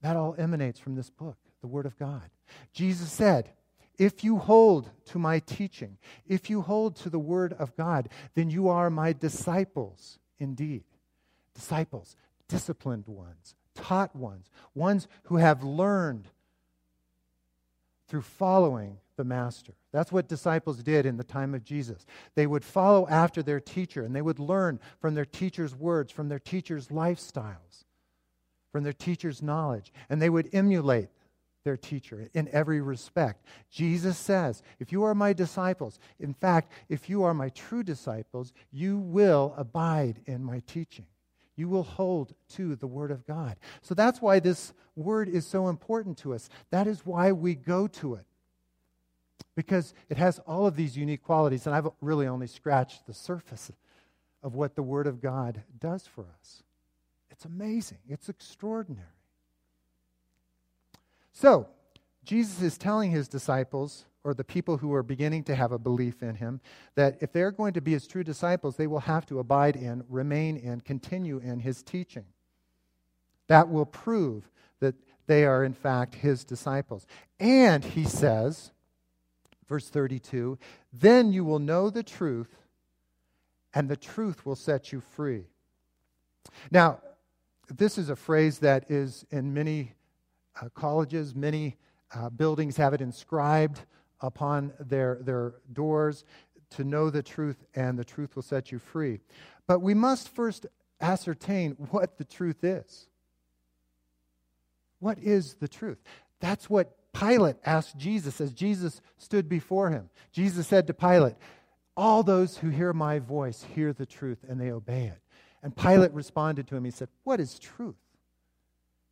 That 0.00 0.16
all 0.16 0.36
emanates 0.38 0.78
from 0.78 0.94
this 0.94 1.10
book, 1.10 1.38
the 1.60 1.66
Word 1.66 1.86
of 1.86 1.98
God. 1.98 2.30
Jesus 2.72 3.10
said, 3.10 3.50
if 3.98 4.24
you 4.24 4.38
hold 4.38 4.90
to 5.06 5.18
my 5.18 5.38
teaching, 5.38 5.98
if 6.26 6.50
you 6.50 6.62
hold 6.62 6.96
to 6.96 7.10
the 7.10 7.18
Word 7.18 7.52
of 7.54 7.76
God, 7.76 8.08
then 8.34 8.50
you 8.50 8.68
are 8.68 8.90
my 8.90 9.12
disciples 9.12 10.18
indeed. 10.38 10.84
Disciples, 11.54 12.16
disciplined 12.48 13.06
ones, 13.06 13.54
taught 13.74 14.14
ones, 14.16 14.50
ones 14.74 15.06
who 15.24 15.36
have 15.36 15.62
learned 15.62 16.28
through 18.08 18.22
following 18.22 18.98
the 19.16 19.24
Master. 19.24 19.74
That's 19.92 20.10
what 20.10 20.28
disciples 20.28 20.82
did 20.82 21.06
in 21.06 21.16
the 21.16 21.24
time 21.24 21.54
of 21.54 21.64
Jesus. 21.64 22.04
They 22.34 22.46
would 22.46 22.64
follow 22.64 23.06
after 23.08 23.42
their 23.42 23.60
teacher 23.60 24.04
and 24.04 24.14
they 24.14 24.22
would 24.22 24.40
learn 24.40 24.80
from 25.00 25.14
their 25.14 25.24
teacher's 25.24 25.74
words, 25.74 26.10
from 26.10 26.28
their 26.28 26.40
teacher's 26.40 26.88
lifestyles, 26.88 27.84
from 28.72 28.82
their 28.82 28.92
teacher's 28.92 29.40
knowledge, 29.40 29.92
and 30.08 30.20
they 30.20 30.30
would 30.30 30.50
emulate 30.52 31.08
their 31.64 31.76
teacher 31.76 32.28
in 32.34 32.48
every 32.52 32.80
respect. 32.80 33.44
Jesus 33.70 34.16
says, 34.16 34.62
If 34.78 34.92
you 34.92 35.02
are 35.02 35.14
my 35.14 35.32
disciples, 35.32 35.98
in 36.20 36.34
fact, 36.34 36.70
if 36.88 37.08
you 37.08 37.24
are 37.24 37.34
my 37.34 37.48
true 37.48 37.82
disciples, 37.82 38.52
you 38.70 38.98
will 38.98 39.54
abide 39.56 40.20
in 40.26 40.44
my 40.44 40.62
teaching. 40.66 41.06
You 41.56 41.68
will 41.68 41.82
hold 41.82 42.34
to 42.50 42.76
the 42.76 42.86
Word 42.86 43.10
of 43.10 43.26
God. 43.26 43.56
So 43.82 43.94
that's 43.94 44.20
why 44.20 44.40
this 44.40 44.72
Word 44.96 45.28
is 45.28 45.46
so 45.46 45.68
important 45.68 46.18
to 46.18 46.34
us. 46.34 46.48
That 46.70 46.86
is 46.86 47.04
why 47.04 47.32
we 47.32 47.54
go 47.54 47.86
to 47.88 48.14
it. 48.14 48.26
Because 49.56 49.94
it 50.08 50.16
has 50.16 50.40
all 50.40 50.66
of 50.66 50.76
these 50.76 50.96
unique 50.96 51.22
qualities, 51.22 51.66
and 51.66 51.74
I've 51.74 51.88
really 52.00 52.26
only 52.26 52.48
scratched 52.48 53.06
the 53.06 53.14
surface 53.14 53.70
of 54.42 54.54
what 54.54 54.74
the 54.74 54.82
Word 54.82 55.06
of 55.06 55.20
God 55.20 55.62
does 55.78 56.06
for 56.06 56.26
us. 56.40 56.62
It's 57.30 57.44
amazing, 57.44 57.98
it's 58.08 58.28
extraordinary. 58.28 59.08
So, 61.34 61.68
Jesus 62.24 62.62
is 62.62 62.78
telling 62.78 63.10
his 63.10 63.28
disciples, 63.28 64.06
or 64.22 64.32
the 64.32 64.44
people 64.44 64.78
who 64.78 64.94
are 64.94 65.02
beginning 65.02 65.44
to 65.44 65.54
have 65.54 65.72
a 65.72 65.78
belief 65.78 66.22
in 66.22 66.36
him, 66.36 66.60
that 66.94 67.18
if 67.20 67.32
they're 67.32 67.50
going 67.50 67.74
to 67.74 67.82
be 67.82 67.92
his 67.92 68.06
true 68.06 68.24
disciples, 68.24 68.76
they 68.76 68.86
will 68.86 69.00
have 69.00 69.26
to 69.26 69.40
abide 69.40 69.76
in, 69.76 70.04
remain 70.08 70.56
in, 70.56 70.80
continue 70.80 71.38
in 71.38 71.60
his 71.60 71.82
teaching. 71.82 72.24
That 73.48 73.68
will 73.68 73.84
prove 73.84 74.48
that 74.80 74.94
they 75.26 75.44
are, 75.44 75.64
in 75.64 75.74
fact, 75.74 76.14
his 76.14 76.44
disciples. 76.44 77.06
And 77.38 77.84
he 77.84 78.04
says, 78.04 78.72
verse 79.68 79.90
32, 79.90 80.58
then 80.92 81.32
you 81.32 81.44
will 81.44 81.58
know 81.58 81.90
the 81.90 82.02
truth, 82.02 82.56
and 83.74 83.88
the 83.88 83.96
truth 83.96 84.46
will 84.46 84.56
set 84.56 84.92
you 84.92 85.00
free. 85.00 85.44
Now, 86.70 87.00
this 87.68 87.98
is 87.98 88.08
a 88.08 88.16
phrase 88.16 88.60
that 88.60 88.90
is 88.90 89.26
in 89.30 89.52
many 89.52 89.92
uh, 90.60 90.68
colleges, 90.74 91.34
many 91.34 91.76
uh, 92.14 92.30
buildings 92.30 92.76
have 92.76 92.94
it 92.94 93.00
inscribed 93.00 93.80
upon 94.20 94.72
their, 94.78 95.18
their 95.22 95.54
doors 95.72 96.24
to 96.70 96.84
know 96.84 97.10
the 97.10 97.22
truth, 97.22 97.64
and 97.74 97.98
the 97.98 98.04
truth 98.04 98.34
will 98.34 98.42
set 98.42 98.72
you 98.72 98.78
free. 98.78 99.20
But 99.66 99.80
we 99.80 99.94
must 99.94 100.28
first 100.28 100.66
ascertain 101.00 101.72
what 101.90 102.18
the 102.18 102.24
truth 102.24 102.64
is. 102.64 103.08
What 104.98 105.18
is 105.18 105.54
the 105.54 105.68
truth? 105.68 105.98
That's 106.40 106.68
what 106.70 106.96
Pilate 107.12 107.56
asked 107.64 107.96
Jesus 107.96 108.40
as 108.40 108.52
Jesus 108.52 109.00
stood 109.18 109.48
before 109.48 109.90
him. 109.90 110.10
Jesus 110.32 110.66
said 110.66 110.86
to 110.86 110.94
Pilate, 110.94 111.36
All 111.96 112.22
those 112.22 112.58
who 112.58 112.70
hear 112.70 112.92
my 112.92 113.18
voice 113.18 113.64
hear 113.74 113.92
the 113.92 114.06
truth 114.06 114.38
and 114.48 114.60
they 114.60 114.70
obey 114.70 115.06
it. 115.06 115.20
And 115.62 115.76
Pilate 115.76 116.12
responded 116.12 116.66
to 116.68 116.76
him. 116.76 116.84
He 116.84 116.90
said, 116.90 117.08
What 117.22 117.40
is 117.40 117.58
truth? 117.58 117.96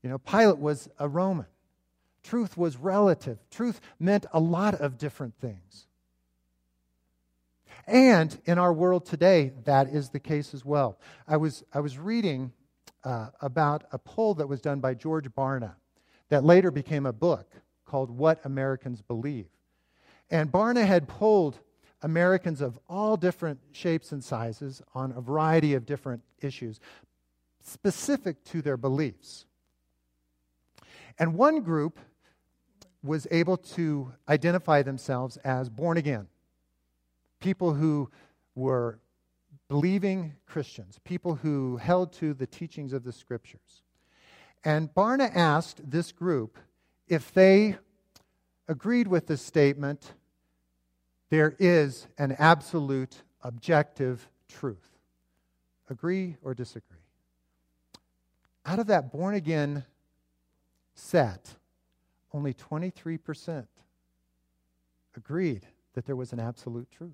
You 0.03 0.11
know, 0.11 0.19
Pilate 0.19 0.59
was 0.59 0.89
a 0.99 1.09
Roman. 1.09 1.47
Truth 2.23 2.57
was 2.57 2.77
relative. 2.77 3.39
Truth 3.51 3.81
meant 3.99 4.27
a 4.33 4.41
lot 4.41 4.75
of 4.75 4.99
different 4.99 5.35
things. 5.41 5.87
And 7.87 8.41
in 8.45 8.59
our 8.59 8.73
world 8.73 9.07
today, 9.07 9.53
that 9.65 9.89
is 9.89 10.11
the 10.11 10.21
case 10.21 10.55
as 10.55 10.65
well. 10.65 10.99
I 11.27 11.37
was, 11.37 11.65
I 11.73 11.81
was 11.81 11.99
reading 11.99 12.53
uh, 13.05 13.29
about 13.41 13.85
a 13.91 13.99
poll 13.99 14.35
that 14.35 14.49
was 14.49 14.61
done 14.61 14.81
by 14.81 14.95
George 14.95 15.29
Barna 15.31 15.75
that 16.29 16.45
later 16.45 16.71
became 16.71 17.07
a 17.07 17.13
book 17.13 17.53
called 17.85 18.11
What 18.11 18.41
Americans 18.45 19.03
Believe. 19.03 19.49
And 20.31 20.51
Barna 20.51 20.87
had 20.87 21.09
polled 21.09 21.59
Americans 22.01 22.61
of 22.61 22.79
all 22.89 23.17
different 23.17 23.61
shapes 23.73 24.13
and 24.13 24.23
sizes 24.23 24.81
on 24.95 25.13
a 25.13 25.21
variety 25.21 25.75
of 25.75 25.85
different 25.85 26.23
issues 26.41 26.81
specific 27.61 28.45
to 28.45 28.63
their 28.63 28.77
beliefs. 28.77 29.47
And 31.19 31.35
one 31.35 31.61
group 31.61 31.99
was 33.03 33.27
able 33.31 33.57
to 33.57 34.13
identify 34.29 34.83
themselves 34.83 35.37
as 35.39 35.69
born 35.69 35.97
again 35.97 36.29
people 37.41 37.75
who 37.75 38.09
were 38.55 39.01
believing 39.69 40.35
Christians, 40.47 41.01
people 41.05 41.35
who 41.35 41.77
held 41.77 42.13
to 42.15 42.35
the 42.35 42.47
teachings 42.47 42.93
of 42.93 43.05
the 43.05 43.13
scriptures. 43.13 43.83
And 44.65 44.95
Barna 44.95 45.35
asked 45.35 45.91
this 45.91 46.13
group 46.13 46.57
if 47.09 47.33
they 47.33 47.77
agreed 48.69 49.09
with 49.09 49.27
the 49.27 49.37
statement 49.37 50.15
there 51.31 51.57
is 51.59 52.07
an 52.17 52.37
absolute 52.39 53.23
objective 53.43 54.29
truth. 54.49 54.99
Agree 55.91 56.37
or 56.43 56.55
disagree? 56.55 56.99
Out 58.65 58.79
of 58.79 58.87
that 58.87 59.11
born 59.11 59.35
again 59.35 59.85
set, 60.95 61.55
only 62.33 62.55
23% 62.55 63.67
agreed 65.17 65.67
that 65.95 66.07
there 66.07 66.17
was 66.17 66.33
an 66.33 66.41
absolute 66.41 66.91
truth. 66.91 67.13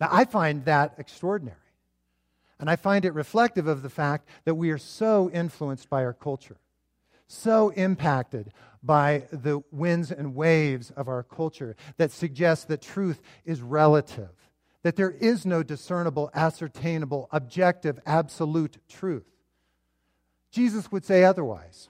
Now, 0.00 0.08
I 0.10 0.24
find 0.24 0.64
that 0.64 0.94
extraordinary. 0.98 1.56
And 2.60 2.68
I 2.68 2.76
find 2.76 3.04
it 3.04 3.14
reflective 3.14 3.66
of 3.66 3.82
the 3.82 3.90
fact 3.90 4.28
that 4.44 4.56
we 4.56 4.70
are 4.70 4.78
so 4.78 5.30
influenced 5.30 5.88
by 5.88 6.04
our 6.04 6.12
culture, 6.12 6.56
so 7.28 7.68
impacted 7.70 8.52
by 8.82 9.24
the 9.30 9.62
winds 9.70 10.10
and 10.10 10.34
waves 10.34 10.90
of 10.90 11.08
our 11.08 11.22
culture 11.22 11.76
that 11.98 12.10
suggests 12.10 12.64
that 12.64 12.82
truth 12.82 13.20
is 13.44 13.60
relative, 13.60 14.30
that 14.82 14.96
there 14.96 15.10
is 15.10 15.46
no 15.46 15.62
discernible, 15.62 16.30
ascertainable, 16.34 17.28
objective, 17.30 18.00
absolute 18.06 18.78
truth. 18.88 19.37
Jesus 20.50 20.90
would 20.90 21.04
say 21.04 21.24
otherwise. 21.24 21.88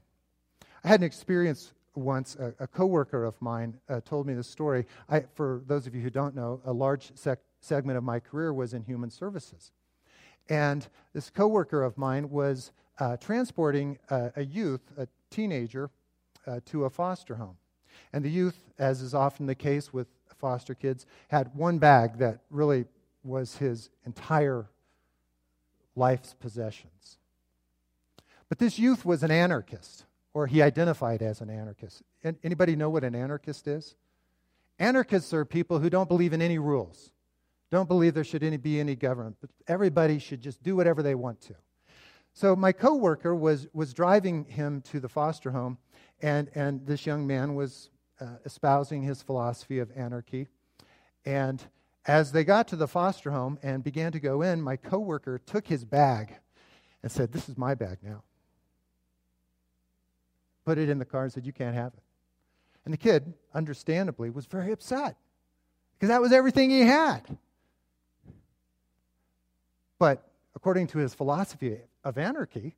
I 0.84 0.88
had 0.88 1.00
an 1.00 1.06
experience 1.06 1.72
once. 1.94 2.36
A, 2.36 2.54
a 2.60 2.66
coworker 2.66 3.24
of 3.24 3.40
mine 3.40 3.74
uh, 3.88 4.00
told 4.04 4.26
me 4.26 4.34
this 4.34 4.48
story. 4.48 4.86
I, 5.08 5.24
for 5.34 5.62
those 5.66 5.86
of 5.86 5.94
you 5.94 6.00
who 6.00 6.10
don't 6.10 6.34
know, 6.34 6.60
a 6.64 6.72
large 6.72 7.12
sec- 7.16 7.40
segment 7.60 7.98
of 7.98 8.04
my 8.04 8.20
career 8.20 8.52
was 8.52 8.74
in 8.74 8.82
human 8.82 9.10
services. 9.10 9.72
And 10.48 10.86
this 11.12 11.30
coworker 11.30 11.82
of 11.82 11.98
mine 11.98 12.30
was 12.30 12.72
uh, 12.98 13.16
transporting 13.16 13.98
uh, 14.10 14.30
a 14.36 14.44
youth, 14.44 14.80
a 14.96 15.06
teenager, 15.30 15.90
uh, 16.46 16.60
to 16.66 16.84
a 16.84 16.90
foster 16.90 17.34
home. 17.34 17.56
And 18.12 18.24
the 18.24 18.30
youth, 18.30 18.56
as 18.78 19.02
is 19.02 19.14
often 19.14 19.46
the 19.46 19.54
case 19.54 19.92
with 19.92 20.06
foster 20.38 20.74
kids, 20.74 21.04
had 21.28 21.54
one 21.54 21.78
bag 21.78 22.18
that 22.18 22.40
really 22.50 22.86
was 23.22 23.56
his 23.56 23.90
entire 24.06 24.66
life's 25.94 26.34
possessions. 26.34 27.18
But 28.48 28.58
this 28.58 28.78
youth 28.78 29.04
was 29.04 29.22
an 29.22 29.30
anarchist, 29.30 30.04
or 30.32 30.46
he 30.46 30.62
identified 30.62 31.22
as 31.22 31.40
an 31.40 31.50
anarchist. 31.50 32.02
Anybody 32.42 32.76
know 32.76 32.90
what 32.90 33.04
an 33.04 33.14
anarchist 33.14 33.66
is? 33.66 33.94
Anarchists 34.78 35.34
are 35.34 35.44
people 35.44 35.80
who 35.80 35.90
don't 35.90 36.08
believe 36.08 36.32
in 36.32 36.40
any 36.40 36.58
rules, 36.58 37.12
don't 37.70 37.88
believe 37.88 38.14
there 38.14 38.24
should 38.24 38.42
any, 38.42 38.56
be 38.56 38.80
any 38.80 38.94
government, 38.94 39.36
but 39.40 39.50
everybody 39.66 40.18
should 40.18 40.40
just 40.40 40.62
do 40.62 40.76
whatever 40.76 41.02
they 41.02 41.14
want 41.14 41.40
to. 41.42 41.54
So 42.32 42.54
my 42.54 42.72
coworker 42.72 43.34
was, 43.34 43.66
was 43.72 43.92
driving 43.92 44.44
him 44.44 44.80
to 44.82 45.00
the 45.00 45.08
foster 45.08 45.50
home, 45.50 45.76
and, 46.22 46.48
and 46.54 46.86
this 46.86 47.04
young 47.04 47.26
man 47.26 47.54
was 47.54 47.90
uh, 48.20 48.36
espousing 48.44 49.02
his 49.02 49.22
philosophy 49.22 49.80
of 49.80 49.90
anarchy. 49.96 50.48
And 51.24 51.62
as 52.06 52.32
they 52.32 52.44
got 52.44 52.68
to 52.68 52.76
the 52.76 52.88
foster 52.88 53.32
home 53.32 53.58
and 53.62 53.84
began 53.84 54.12
to 54.12 54.20
go 54.20 54.40
in, 54.42 54.62
my 54.62 54.76
coworker 54.76 55.38
took 55.38 55.66
his 55.66 55.84
bag 55.84 56.36
and 57.02 57.12
said, 57.12 57.32
This 57.32 57.48
is 57.48 57.58
my 57.58 57.74
bag 57.74 57.98
now. 58.02 58.22
Put 60.68 60.76
it 60.76 60.90
in 60.90 60.98
the 60.98 61.04
car 61.06 61.22
and 61.22 61.32
said, 61.32 61.46
You 61.46 61.52
can't 61.54 61.74
have 61.74 61.94
it. 61.94 62.02
And 62.84 62.92
the 62.92 62.98
kid, 62.98 63.32
understandably, 63.54 64.28
was 64.28 64.44
very 64.44 64.70
upset 64.70 65.16
because 65.94 66.10
that 66.10 66.20
was 66.20 66.30
everything 66.30 66.68
he 66.68 66.82
had. 66.82 67.22
But 69.98 70.30
according 70.54 70.88
to 70.88 70.98
his 70.98 71.14
philosophy 71.14 71.78
of 72.04 72.18
anarchy, 72.18 72.76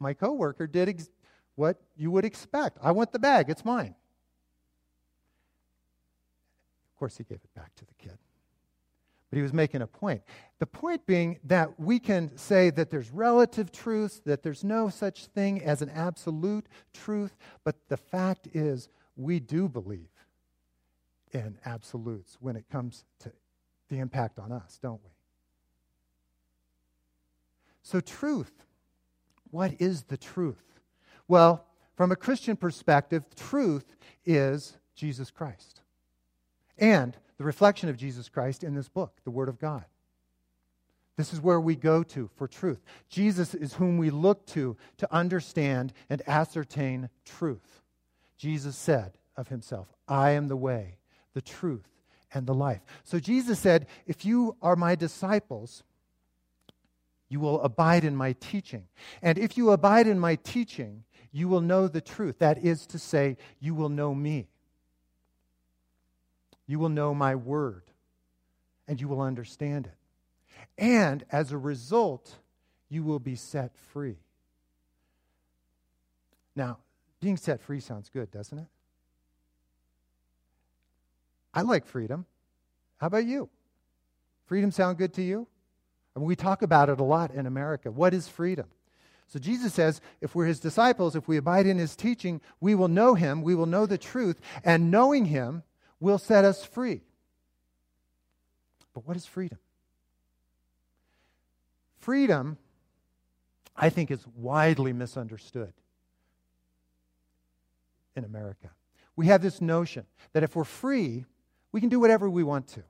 my 0.00 0.14
coworker 0.14 0.66
did 0.66 0.88
ex- 0.88 1.10
what 1.54 1.76
you 1.98 2.10
would 2.10 2.24
expect. 2.24 2.78
I 2.82 2.92
want 2.92 3.12
the 3.12 3.18
bag, 3.18 3.50
it's 3.50 3.62
mine. 3.62 3.94
Of 6.94 6.98
course, 6.98 7.18
he 7.18 7.24
gave 7.24 7.40
it 7.44 7.54
back 7.54 7.74
to 7.74 7.84
the 7.84 7.94
kid. 7.98 8.16
But 9.32 9.38
he 9.38 9.42
was 9.42 9.54
making 9.54 9.80
a 9.80 9.86
point. 9.86 10.20
The 10.58 10.66
point 10.66 11.06
being 11.06 11.38
that 11.44 11.80
we 11.80 11.98
can 11.98 12.36
say 12.36 12.68
that 12.68 12.90
there's 12.90 13.10
relative 13.10 13.72
truths, 13.72 14.20
that 14.26 14.42
there's 14.42 14.62
no 14.62 14.90
such 14.90 15.24
thing 15.24 15.62
as 15.62 15.80
an 15.80 15.88
absolute 15.88 16.66
truth, 16.92 17.34
but 17.64 17.76
the 17.88 17.96
fact 17.96 18.46
is 18.52 18.90
we 19.16 19.40
do 19.40 19.70
believe 19.70 20.10
in 21.32 21.56
absolutes 21.64 22.36
when 22.40 22.56
it 22.56 22.66
comes 22.70 23.06
to 23.20 23.32
the 23.88 24.00
impact 24.00 24.38
on 24.38 24.52
us, 24.52 24.78
don't 24.82 25.00
we? 25.02 25.10
So, 27.82 28.00
truth. 28.00 28.52
What 29.50 29.72
is 29.78 30.02
the 30.02 30.18
truth? 30.18 30.62
Well, 31.26 31.64
from 31.96 32.12
a 32.12 32.16
Christian 32.16 32.54
perspective, 32.54 33.24
truth 33.34 33.96
is 34.26 34.76
Jesus 34.94 35.30
Christ 35.30 35.80
and 36.76 37.16
the 37.42 37.46
reflection 37.46 37.88
of 37.88 37.96
Jesus 37.96 38.28
Christ 38.28 38.62
in 38.62 38.76
this 38.76 38.88
book, 38.88 39.18
the 39.24 39.30
Word 39.32 39.48
of 39.48 39.58
God. 39.58 39.84
This 41.16 41.32
is 41.32 41.40
where 41.40 41.60
we 41.60 41.74
go 41.74 42.04
to 42.04 42.30
for 42.36 42.46
truth. 42.46 42.80
Jesus 43.08 43.52
is 43.52 43.74
whom 43.74 43.98
we 43.98 44.10
look 44.10 44.46
to 44.46 44.76
to 44.98 45.12
understand 45.12 45.92
and 46.08 46.22
ascertain 46.28 47.10
truth. 47.24 47.82
Jesus 48.36 48.76
said 48.76 49.18
of 49.36 49.48
himself, 49.48 49.88
I 50.06 50.30
am 50.30 50.46
the 50.46 50.56
way, 50.56 50.98
the 51.34 51.42
truth, 51.42 51.88
and 52.32 52.46
the 52.46 52.54
life. 52.54 52.80
So 53.02 53.18
Jesus 53.18 53.58
said, 53.58 53.88
If 54.06 54.24
you 54.24 54.56
are 54.62 54.76
my 54.76 54.94
disciples, 54.94 55.82
you 57.28 57.40
will 57.40 57.60
abide 57.62 58.04
in 58.04 58.14
my 58.14 58.34
teaching. 58.34 58.84
And 59.20 59.36
if 59.36 59.56
you 59.56 59.72
abide 59.72 60.06
in 60.06 60.20
my 60.20 60.36
teaching, 60.36 61.02
you 61.32 61.48
will 61.48 61.60
know 61.60 61.88
the 61.88 62.00
truth. 62.00 62.38
That 62.38 62.58
is 62.58 62.86
to 62.86 63.00
say, 63.00 63.36
you 63.58 63.74
will 63.74 63.88
know 63.88 64.14
me. 64.14 64.46
You 66.72 66.78
will 66.78 66.88
know 66.88 67.12
my 67.12 67.34
word, 67.34 67.82
and 68.88 68.98
you 68.98 69.06
will 69.06 69.20
understand 69.20 69.88
it. 69.88 69.92
And 70.78 71.22
as 71.30 71.52
a 71.52 71.58
result, 71.58 72.34
you 72.88 73.02
will 73.02 73.18
be 73.18 73.34
set 73.34 73.76
free. 73.92 74.16
Now, 76.56 76.78
being 77.20 77.36
set 77.36 77.60
free 77.60 77.80
sounds 77.80 78.08
good, 78.08 78.30
doesn't 78.30 78.58
it? 78.58 78.64
I 81.52 81.60
like 81.60 81.84
freedom. 81.84 82.24
How 82.96 83.08
about 83.08 83.26
you? 83.26 83.50
Freedom 84.46 84.70
sound 84.70 84.96
good 84.96 85.12
to 85.12 85.22
you? 85.22 85.46
I 86.16 86.20
mean, 86.20 86.26
we 86.26 86.36
talk 86.36 86.62
about 86.62 86.88
it 86.88 87.00
a 87.00 87.04
lot 87.04 87.32
in 87.32 87.44
America. 87.44 87.90
What 87.90 88.14
is 88.14 88.28
freedom? 88.28 88.68
So 89.28 89.38
Jesus 89.38 89.74
says, 89.74 90.00
if 90.22 90.34
we're 90.34 90.46
his 90.46 90.58
disciples, 90.58 91.16
if 91.16 91.28
we 91.28 91.36
abide 91.36 91.66
in 91.66 91.76
his 91.76 91.94
teaching, 91.94 92.40
we 92.62 92.74
will 92.74 92.88
know 92.88 93.12
him, 93.14 93.42
we 93.42 93.54
will 93.54 93.66
know 93.66 93.84
the 93.84 93.98
truth, 93.98 94.40
and 94.64 94.90
knowing 94.90 95.26
him 95.26 95.64
will 96.02 96.18
set 96.18 96.44
us 96.44 96.64
free. 96.64 97.00
But 98.92 99.06
what 99.06 99.16
is 99.16 99.24
freedom? 99.24 99.58
Freedom, 102.00 102.58
I 103.76 103.88
think, 103.88 104.10
is 104.10 104.26
widely 104.36 104.92
misunderstood 104.92 105.72
in 108.16 108.24
America. 108.24 108.70
We 109.14 109.26
have 109.26 109.42
this 109.42 109.60
notion 109.60 110.04
that 110.32 110.42
if 110.42 110.56
we're 110.56 110.64
free, 110.64 111.24
we 111.70 111.80
can 111.80 111.88
do 111.88 112.00
whatever 112.00 112.28
we 112.28 112.42
want 112.42 112.66
to. 112.68 112.82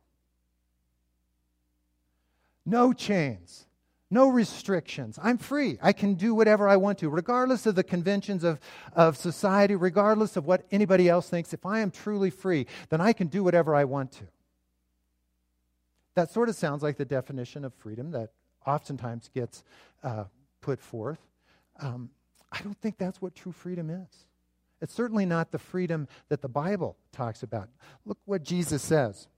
No 2.64 2.92
chains, 2.92 3.66
no 4.12 4.28
restrictions. 4.28 5.18
I'm 5.22 5.38
free. 5.38 5.78
I 5.82 5.92
can 5.92 6.14
do 6.14 6.34
whatever 6.34 6.68
I 6.68 6.76
want 6.76 6.98
to, 6.98 7.08
regardless 7.08 7.64
of 7.64 7.74
the 7.74 7.82
conventions 7.82 8.44
of, 8.44 8.60
of 8.94 9.16
society, 9.16 9.74
regardless 9.74 10.36
of 10.36 10.46
what 10.46 10.66
anybody 10.70 11.08
else 11.08 11.28
thinks. 11.28 11.54
If 11.54 11.64
I 11.64 11.80
am 11.80 11.90
truly 11.90 12.28
free, 12.28 12.66
then 12.90 13.00
I 13.00 13.14
can 13.14 13.28
do 13.28 13.42
whatever 13.42 13.74
I 13.74 13.84
want 13.84 14.12
to. 14.12 14.24
That 16.14 16.30
sort 16.30 16.50
of 16.50 16.56
sounds 16.56 16.82
like 16.82 16.98
the 16.98 17.06
definition 17.06 17.64
of 17.64 17.72
freedom 17.74 18.10
that 18.10 18.30
oftentimes 18.66 19.30
gets 19.34 19.64
uh, 20.04 20.24
put 20.60 20.78
forth. 20.78 21.20
Um, 21.80 22.10
I 22.52 22.60
don't 22.60 22.78
think 22.78 22.98
that's 22.98 23.22
what 23.22 23.34
true 23.34 23.52
freedom 23.52 23.88
is. 23.88 24.26
It's 24.82 24.92
certainly 24.92 25.24
not 25.24 25.52
the 25.52 25.58
freedom 25.58 26.06
that 26.28 26.42
the 26.42 26.48
Bible 26.48 26.96
talks 27.12 27.42
about. 27.42 27.70
Look 28.04 28.18
what 28.26 28.42
Jesus 28.42 28.82
says. 28.82 29.28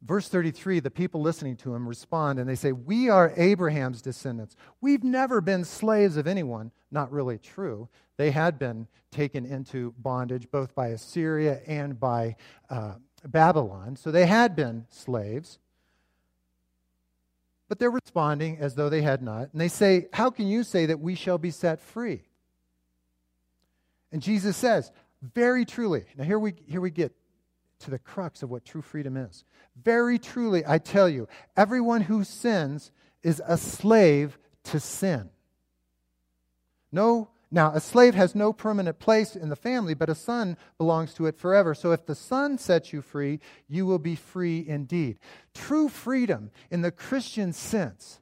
Verse 0.00 0.28
33, 0.28 0.80
the 0.80 0.90
people 0.90 1.20
listening 1.20 1.56
to 1.56 1.74
him 1.74 1.88
respond 1.88 2.38
and 2.38 2.48
they 2.48 2.54
say, 2.54 2.72
We 2.72 3.08
are 3.08 3.32
Abraham's 3.36 4.00
descendants. 4.00 4.54
We've 4.80 5.02
never 5.02 5.40
been 5.40 5.64
slaves 5.64 6.16
of 6.16 6.26
anyone. 6.26 6.70
Not 6.90 7.10
really 7.10 7.38
true. 7.38 7.88
They 8.16 8.30
had 8.30 8.58
been 8.58 8.86
taken 9.10 9.44
into 9.44 9.94
bondage 9.98 10.50
both 10.50 10.74
by 10.74 10.88
Assyria 10.88 11.60
and 11.66 11.98
by 11.98 12.36
uh, 12.70 12.94
Babylon. 13.24 13.96
So 13.96 14.10
they 14.12 14.26
had 14.26 14.54
been 14.54 14.86
slaves. 14.90 15.58
But 17.68 17.78
they're 17.78 17.90
responding 17.90 18.58
as 18.58 18.76
though 18.76 18.88
they 18.88 19.02
had 19.02 19.20
not. 19.20 19.52
And 19.52 19.60
they 19.60 19.68
say, 19.68 20.06
How 20.12 20.30
can 20.30 20.46
you 20.46 20.62
say 20.62 20.86
that 20.86 21.00
we 21.00 21.16
shall 21.16 21.38
be 21.38 21.50
set 21.50 21.80
free? 21.80 22.22
And 24.12 24.22
Jesus 24.22 24.56
says, 24.56 24.90
very 25.22 25.64
truly, 25.64 26.04
now 26.16 26.24
here 26.24 26.38
we, 26.38 26.54
here 26.66 26.80
we 26.80 26.90
get 26.90 27.12
to 27.80 27.90
the 27.90 27.98
crux 27.98 28.42
of 28.42 28.50
what 28.50 28.64
true 28.64 28.82
freedom 28.82 29.16
is. 29.16 29.44
Very 29.82 30.18
truly, 30.18 30.64
I 30.66 30.78
tell 30.78 31.08
you, 31.08 31.28
everyone 31.56 32.02
who 32.02 32.24
sins 32.24 32.90
is 33.22 33.42
a 33.46 33.56
slave 33.56 34.38
to 34.64 34.80
sin. 34.80 35.30
No, 36.90 37.28
now 37.50 37.72
a 37.72 37.80
slave 37.80 38.14
has 38.14 38.34
no 38.34 38.52
permanent 38.52 38.98
place 38.98 39.34
in 39.34 39.48
the 39.48 39.56
family, 39.56 39.94
but 39.94 40.10
a 40.10 40.14
son 40.14 40.56
belongs 40.76 41.14
to 41.14 41.26
it 41.26 41.38
forever. 41.38 41.74
So 41.74 41.92
if 41.92 42.04
the 42.04 42.14
son 42.14 42.58
sets 42.58 42.92
you 42.92 43.00
free, 43.00 43.40
you 43.68 43.86
will 43.86 43.98
be 43.98 44.14
free 44.14 44.64
indeed. 44.66 45.18
True 45.54 45.88
freedom 45.88 46.50
in 46.70 46.82
the 46.82 46.90
Christian 46.90 47.52
sense 47.52 48.20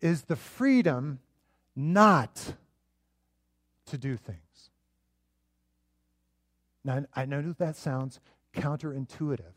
is 0.00 0.22
the 0.22 0.36
freedom 0.36 1.20
not 1.74 2.54
to 3.86 3.98
do 3.98 4.16
things. 4.16 4.38
Now, 6.84 7.04
I 7.14 7.24
know 7.24 7.54
that 7.58 7.76
sounds 7.76 8.20
counterintuitive, 8.54 9.54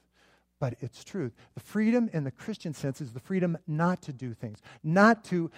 but 0.59 0.75
it's 0.79 1.03
true. 1.03 1.31
The 1.53 1.61
freedom 1.61 2.09
in 2.13 2.23
the 2.23 2.31
Christian 2.31 2.73
sense 2.73 3.01
is 3.01 3.13
the 3.13 3.19
freedom 3.19 3.57
not 3.67 4.01
to 4.03 4.13
do 4.13 4.33
things, 4.33 4.59
not 4.83 5.23
to 5.25 5.51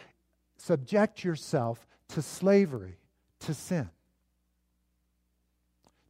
subject 0.57 1.23
yourself 1.23 1.85
to 2.09 2.21
slavery, 2.21 2.97
to 3.41 3.53
sin. 3.53 3.89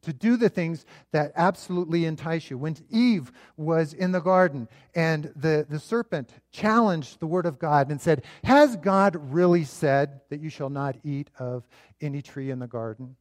To 0.03 0.13
do 0.13 0.37
the 0.37 0.47
things 0.47 0.85
that 1.11 1.33
absolutely 1.35 2.05
entice 2.05 2.49
you. 2.49 2.57
When 2.57 2.77
Eve 2.89 3.31
was 3.57 3.93
in 3.93 4.13
the 4.13 4.21
garden 4.21 4.69
and 4.95 5.33
the, 5.35 5.65
the 5.67 5.79
serpent 5.79 6.31
challenged 6.51 7.19
the 7.19 7.27
word 7.27 7.45
of 7.45 7.59
God 7.59 7.91
and 7.91 7.99
said, 7.99 8.23
Has 8.45 8.77
God 8.77 9.17
really 9.33 9.65
said 9.65 10.21
that 10.29 10.39
you 10.39 10.49
shall 10.49 10.69
not 10.69 10.95
eat 11.03 11.29
of 11.39 11.67
any 11.99 12.21
tree 12.21 12.51
in 12.51 12.59
the 12.59 12.67
garden? 12.67 13.17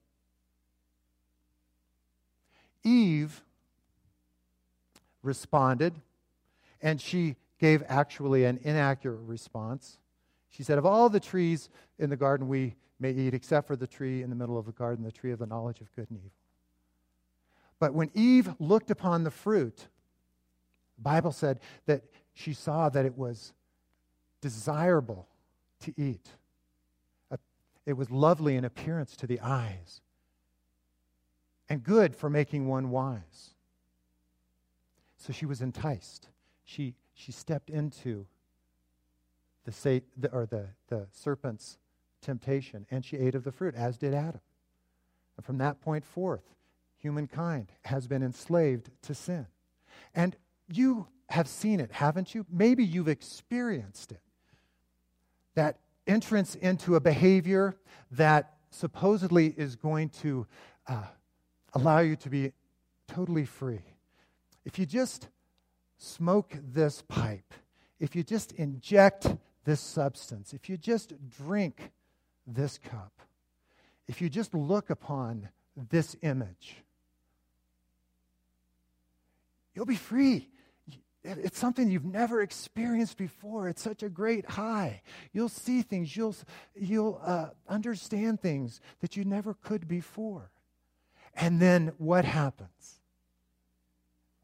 Eve 2.85 3.43
responded, 5.27 5.95
and 6.81 7.01
she 7.01 7.37
gave 7.59 7.83
actually 7.89 8.45
an 8.45 8.59
inaccurate 8.63 9.21
response. 9.23 9.99
She 10.51 10.63
said, 10.63 10.79
Of 10.79 10.87
all 10.87 11.09
the 11.09 11.21
trees 11.21 11.69
in 11.99 12.11
the 12.11 12.17
garden 12.17 12.49
we 12.49 12.77
may 12.99 13.11
eat, 13.11 13.35
except 13.35 13.67
for 13.67 13.77
the 13.77 13.87
tree 13.87 14.23
in 14.23 14.31
the 14.31 14.37
middle 14.37 14.59
of 14.59 14.67
the 14.67 14.73
garden, 14.73 15.05
the 15.05 15.13
tree 15.13 15.33
of 15.33 15.39
the 15.39 15.47
knowledge 15.47 15.81
of 15.81 15.95
good 15.95 16.09
and 16.11 16.19
evil. 16.19 16.31
But 17.79 17.93
when 17.93 18.11
Eve 18.15 18.55
looked 18.59 18.91
upon 18.91 19.25
the 19.25 19.31
fruit, 19.31 19.89
the 20.97 21.03
Bible 21.03 21.33
said 21.33 21.61
that 21.85 22.05
she 22.33 22.55
saw 22.55 22.89
that 22.89 23.05
it 23.05 23.19
was 23.19 23.53
desirable 24.41 25.29
to 25.81 25.93
eat. 25.97 26.29
It 27.85 27.97
was 27.97 28.11
lovely 28.11 28.57
in 28.57 28.65
appearance 28.65 29.15
to 29.17 29.27
the 29.29 29.41
eyes 29.41 30.01
and 31.69 31.83
good 31.83 32.17
for 32.17 32.29
making 32.29 32.67
one 32.67 32.91
wise. 32.91 33.55
So 35.27 35.33
she 35.33 35.47
was 35.47 35.61
enticed. 35.61 36.29
She, 36.65 36.95
she 37.15 37.33
stepped 37.33 37.69
into 37.69 38.27
the, 39.65 40.03
the, 40.17 40.31
or 40.31 40.47
the, 40.47 40.67
the 40.87 41.09
serpent's 41.11 41.79
temptation 42.23 42.87
and 42.93 43.05
she 43.05 43.17
ate 43.17 43.35
of 43.35 43.43
the 43.43 43.51
fruit, 43.51 43.75
as 43.75 43.99
did 43.99 44.15
Adam. 44.15 44.41
And 45.37 45.45
from 45.45 45.59
that 45.59 45.81
point 45.81 46.05
forth, 46.05 46.45
humankind 46.99 47.73
has 47.87 48.07
been 48.07 48.23
enslaved 48.23 48.91
to 49.03 49.15
sin. 49.15 49.47
And 50.15 50.37
you 50.69 51.09
have 51.29 51.49
seen 51.49 51.81
it, 51.81 51.91
haven't 51.91 52.33
you? 52.33 52.47
Maybe 52.49 52.85
you've 52.85 53.09
experienced 53.09 54.13
it. 54.13 54.21
That 55.57 55.81
entrance 56.07 56.55
into 56.55 56.95
a 56.95 57.01
behavior 57.01 57.77
that 58.13 58.55
supposedly 58.71 59.49
is 59.57 59.75
going 59.75 60.11
to 60.11 60.47
uh, 60.87 61.03
allow 61.73 61.99
you 61.99 62.15
to 62.15 62.31
be 62.31 62.53
totally 63.09 63.45
free. 63.45 63.83
If 64.67 64.81
you 64.81 64.85
just 64.85 65.29
smoke 65.97 66.59
this 66.61 67.01
pipe, 67.07 67.55
if 68.01 68.17
you 68.17 68.25
just 68.25 68.51
inject 68.53 69.29
this 69.65 69.81
substance, 69.81 70.53
if 70.53 70.69
you 70.69 70.77
just 70.77 71.15
drink 71.31 71.93
this 72.47 72.77
cup, 72.77 73.13
if 74.09 74.21
you 74.21 74.29
just 74.29 74.53
look 74.55 74.91
upon 74.91 75.49
this 75.89 76.17
image, 76.21 76.77
you'll 79.73 79.87
be 79.87 79.95
free. 79.95 80.51
It's 81.23 81.59
something 81.59 81.89
you've 81.89 82.05
never 82.05 82.43
experienced 82.43 83.17
before. 83.17 83.69
It's 83.69 83.83
such 83.83 84.03
a 84.03 84.09
great 84.09 84.47
high. 84.51 85.03
You'll 85.33 85.49
see 85.49 85.83
things, 85.83 86.17
you'll, 86.17 86.35
you'll 86.75 87.21
uh, 87.25 87.51
understand 87.69 88.41
things 88.41 88.81
that 89.01 89.17
you 89.17 89.25
never 89.25 89.55
could 89.55 89.87
before. 89.87 90.51
And 91.35 91.61
then 91.61 91.93
what 91.99 92.25
happens? 92.25 93.01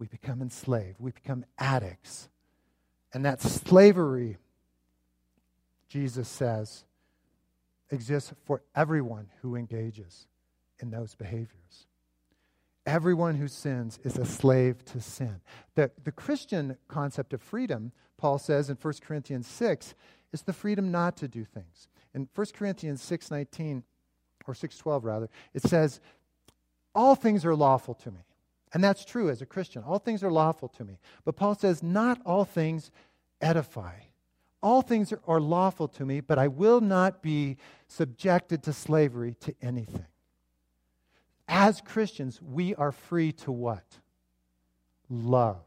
We 0.02 0.08
become 0.08 0.42
enslaved, 0.42 0.96
we 0.98 1.12
become 1.12 1.44
addicts. 1.58 2.28
And 3.14 3.24
that 3.24 3.40
slavery, 3.40 4.36
Jesus 5.88 6.28
says, 6.28 6.82
exists 7.88 8.32
for 8.44 8.64
everyone 8.74 9.28
who 9.42 9.54
engages 9.54 10.26
in 10.80 10.90
those 10.90 11.14
behaviors. 11.14 11.86
Everyone 12.84 13.36
who 13.36 13.46
sins 13.46 14.00
is 14.02 14.18
a 14.18 14.24
slave 14.24 14.84
to 14.86 15.00
sin. 15.00 15.40
The, 15.76 15.92
the 16.02 16.10
Christian 16.10 16.76
concept 16.88 17.32
of 17.32 17.40
freedom, 17.40 17.92
Paul 18.16 18.38
says 18.38 18.70
in 18.70 18.76
1 18.82 18.94
Corinthians 19.06 19.46
6, 19.46 19.94
is 20.32 20.42
the 20.42 20.52
freedom 20.52 20.90
not 20.90 21.16
to 21.18 21.28
do 21.28 21.44
things. 21.44 21.86
In 22.12 22.28
1 22.34 22.46
Corinthians 22.56 23.08
6.19, 23.08 23.84
or 24.48 24.54
6.12 24.54 25.04
rather, 25.04 25.30
it 25.54 25.62
says, 25.62 26.00
all 26.92 27.14
things 27.14 27.44
are 27.44 27.54
lawful 27.54 27.94
to 27.94 28.10
me. 28.10 28.22
And 28.74 28.82
that's 28.82 29.04
true 29.04 29.28
as 29.28 29.42
a 29.42 29.46
Christian. 29.46 29.82
All 29.82 29.98
things 29.98 30.22
are 30.22 30.30
lawful 30.30 30.68
to 30.68 30.84
me. 30.84 30.98
But 31.24 31.36
Paul 31.36 31.54
says, 31.54 31.82
not 31.82 32.20
all 32.24 32.44
things 32.44 32.90
edify. 33.40 33.94
All 34.62 34.80
things 34.80 35.12
are, 35.26 35.40
lawful 35.40 35.88
to 35.88 36.06
me, 36.06 36.20
but 36.20 36.38
I 36.38 36.46
will 36.46 36.80
not 36.80 37.20
be 37.20 37.56
subjected 37.88 38.62
to 38.62 38.72
slavery 38.72 39.34
to 39.40 39.54
anything. 39.60 40.06
As 41.48 41.80
Christians, 41.80 42.40
we 42.40 42.74
are 42.76 42.92
free 42.92 43.32
to 43.32 43.50
what? 43.50 43.84
Love. 45.10 45.64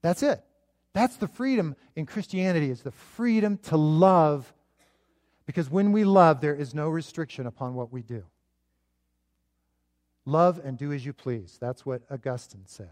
That's 0.00 0.22
it. 0.22 0.42
That's 0.92 1.16
the 1.16 1.28
freedom 1.28 1.74
in 1.96 2.06
Christianity 2.06 2.70
is 2.70 2.82
the 2.82 2.92
freedom 2.92 3.58
to 3.64 3.76
love 3.76 4.54
because 5.44 5.68
when 5.68 5.92
we 5.92 6.04
love 6.04 6.40
there 6.40 6.54
is 6.54 6.74
no 6.74 6.88
restriction 6.88 7.46
upon 7.46 7.74
what 7.74 7.92
we 7.92 8.02
do. 8.02 8.24
Love 10.26 10.60
and 10.62 10.76
do 10.76 10.92
as 10.92 11.06
you 11.06 11.12
please. 11.12 11.56
That's 11.60 11.86
what 11.86 12.02
Augustine 12.10 12.66
said. 12.66 12.90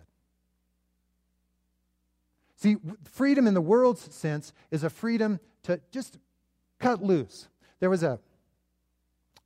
See, 2.57 2.77
freedom 3.05 3.47
in 3.47 3.53
the 3.53 3.61
world's 3.61 4.15
sense 4.15 4.53
is 4.71 4.85
a 4.85 4.91
freedom 4.91 5.41
to 5.65 5.81
just 5.91 6.19
cut 6.79 7.03
loose. 7.03 7.49
There 7.81 7.91
was 7.91 8.03
a, 8.03 8.19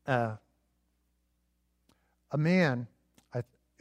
uh, 0.06 0.36
a 2.30 2.38
man 2.38 2.86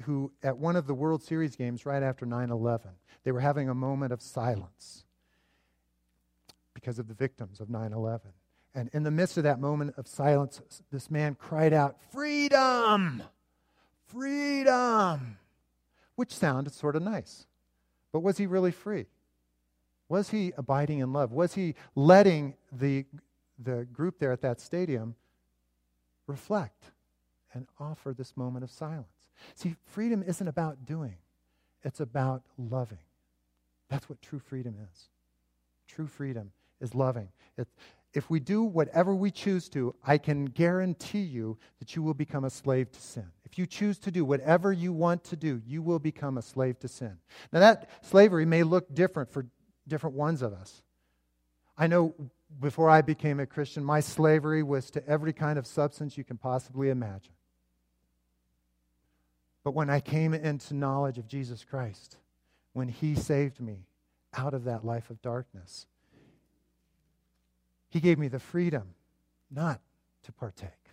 who, 0.04 0.32
at 0.44 0.58
one 0.58 0.76
of 0.76 0.88
the 0.88 0.94
World 0.94 1.24
Series 1.24 1.56
games 1.56 1.86
right 1.86 2.04
after 2.04 2.26
9 2.26 2.52
11, 2.52 2.92
they 3.24 3.32
were 3.32 3.40
having 3.40 3.70
a 3.70 3.74
moment 3.74 4.14
of 4.14 4.22
silence 4.22 5.06
because 6.74 7.00
of 7.00 7.08
the 7.08 7.14
victims 7.14 7.60
of 7.60 7.70
9 7.70 7.94
11. 7.94 8.32
And 8.76 8.90
in 8.94 9.04
the 9.04 9.12
midst 9.12 9.38
of 9.38 9.44
that 9.44 9.60
moment 9.60 9.96
of 9.98 10.08
silence, 10.08 10.62
this 10.92 11.10
man 11.10 11.36
cried 11.36 11.74
out, 11.74 11.98
Freedom! 12.12 13.24
Freedom! 14.08 15.38
Which 16.16 16.34
sounded 16.34 16.74
sort 16.74 16.96
of 16.96 17.04
nice. 17.04 17.46
But 18.12 18.22
was 18.22 18.38
he 18.38 18.48
really 18.48 18.72
free? 18.72 19.06
Was 20.10 20.30
he 20.30 20.54
abiding 20.58 21.00
in 21.00 21.12
love? 21.12 21.32
Was 21.32 21.54
he 21.54 21.76
letting 21.96 22.56
the, 22.72 23.06
the 23.60 23.86
group 23.92 24.20
there 24.20 24.32
at 24.32 24.42
that 24.42 24.60
stadium 24.60 25.16
reflect 26.26 26.92
and 27.54 27.68
offer 27.80 28.14
this 28.14 28.36
moment 28.38 28.64
of 28.64 28.72
silence? 28.72 29.08
See, 29.54 29.76
freedom 29.86 30.24
isn't 30.26 30.48
about 30.48 30.86
doing, 30.86 31.18
it's 31.84 32.00
about 32.00 32.44
loving. 32.58 32.98
That's 33.90 34.10
what 34.10 34.22
true 34.22 34.40
freedom 34.40 34.76
is. 34.92 35.10
True 35.88 36.08
freedom 36.08 36.52
is 36.82 36.96
loving. 36.96 37.30
It, 37.58 37.68
if 38.14 38.30
we 38.30 38.40
do 38.40 38.64
whatever 38.64 39.14
we 39.14 39.32
choose 39.32 39.70
to, 39.70 39.94
I 40.06 40.18
can 40.18 40.46
guarantee 40.46 41.22
you 41.22 41.58
that 41.80 41.96
you 41.96 42.02
will 42.02 42.14
become 42.14 42.46
a 42.46 42.50
slave 42.50 42.92
to 42.92 43.02
sin. 43.02 43.32
If 43.50 43.58
you 43.58 43.66
choose 43.66 43.98
to 44.00 44.12
do 44.12 44.26
whatever 44.26 44.74
you 44.74 44.92
want 44.92 45.24
to 45.26 45.38
do, 45.38 45.62
you 45.66 45.82
will 45.82 46.00
become 46.00 46.38
a 46.38 46.42
slave 46.42 46.80
to 46.80 46.90
sin. 46.90 47.18
Now, 47.54 47.62
that 47.62 47.90
slavery 48.02 48.46
may 48.46 48.64
look 48.64 48.94
different 48.94 49.32
for 49.32 49.46
different 49.88 50.18
ones 50.18 50.42
of 50.42 50.52
us. 50.52 50.84
I 51.78 51.88
know 51.88 52.14
before 52.60 52.90
I 52.90 53.02
became 53.02 53.40
a 53.40 53.46
Christian, 53.46 53.86
my 53.86 54.02
slavery 54.02 54.64
was 54.64 54.92
to 54.92 55.08
every 55.08 55.32
kind 55.32 55.58
of 55.58 55.66
substance 55.66 56.18
you 56.18 56.26
can 56.26 56.36
possibly 56.36 56.90
imagine. 56.90 57.32
But 59.64 59.72
when 59.72 59.90
I 59.90 60.02
came 60.02 60.34
into 60.34 60.74
knowledge 60.74 61.18
of 61.18 61.26
Jesus 61.26 61.64
Christ, 61.64 62.18
when 62.74 62.90
He 62.90 63.16
saved 63.16 63.62
me 63.62 63.86
out 64.36 64.54
of 64.54 64.66
that 64.66 64.84
life 64.84 65.10
of 65.10 65.22
darkness, 65.22 65.88
He 67.88 68.02
gave 68.02 68.20
me 68.20 68.28
the 68.28 68.40
freedom 68.40 68.90
not 69.50 69.80
to 70.24 70.34
partake. 70.34 70.87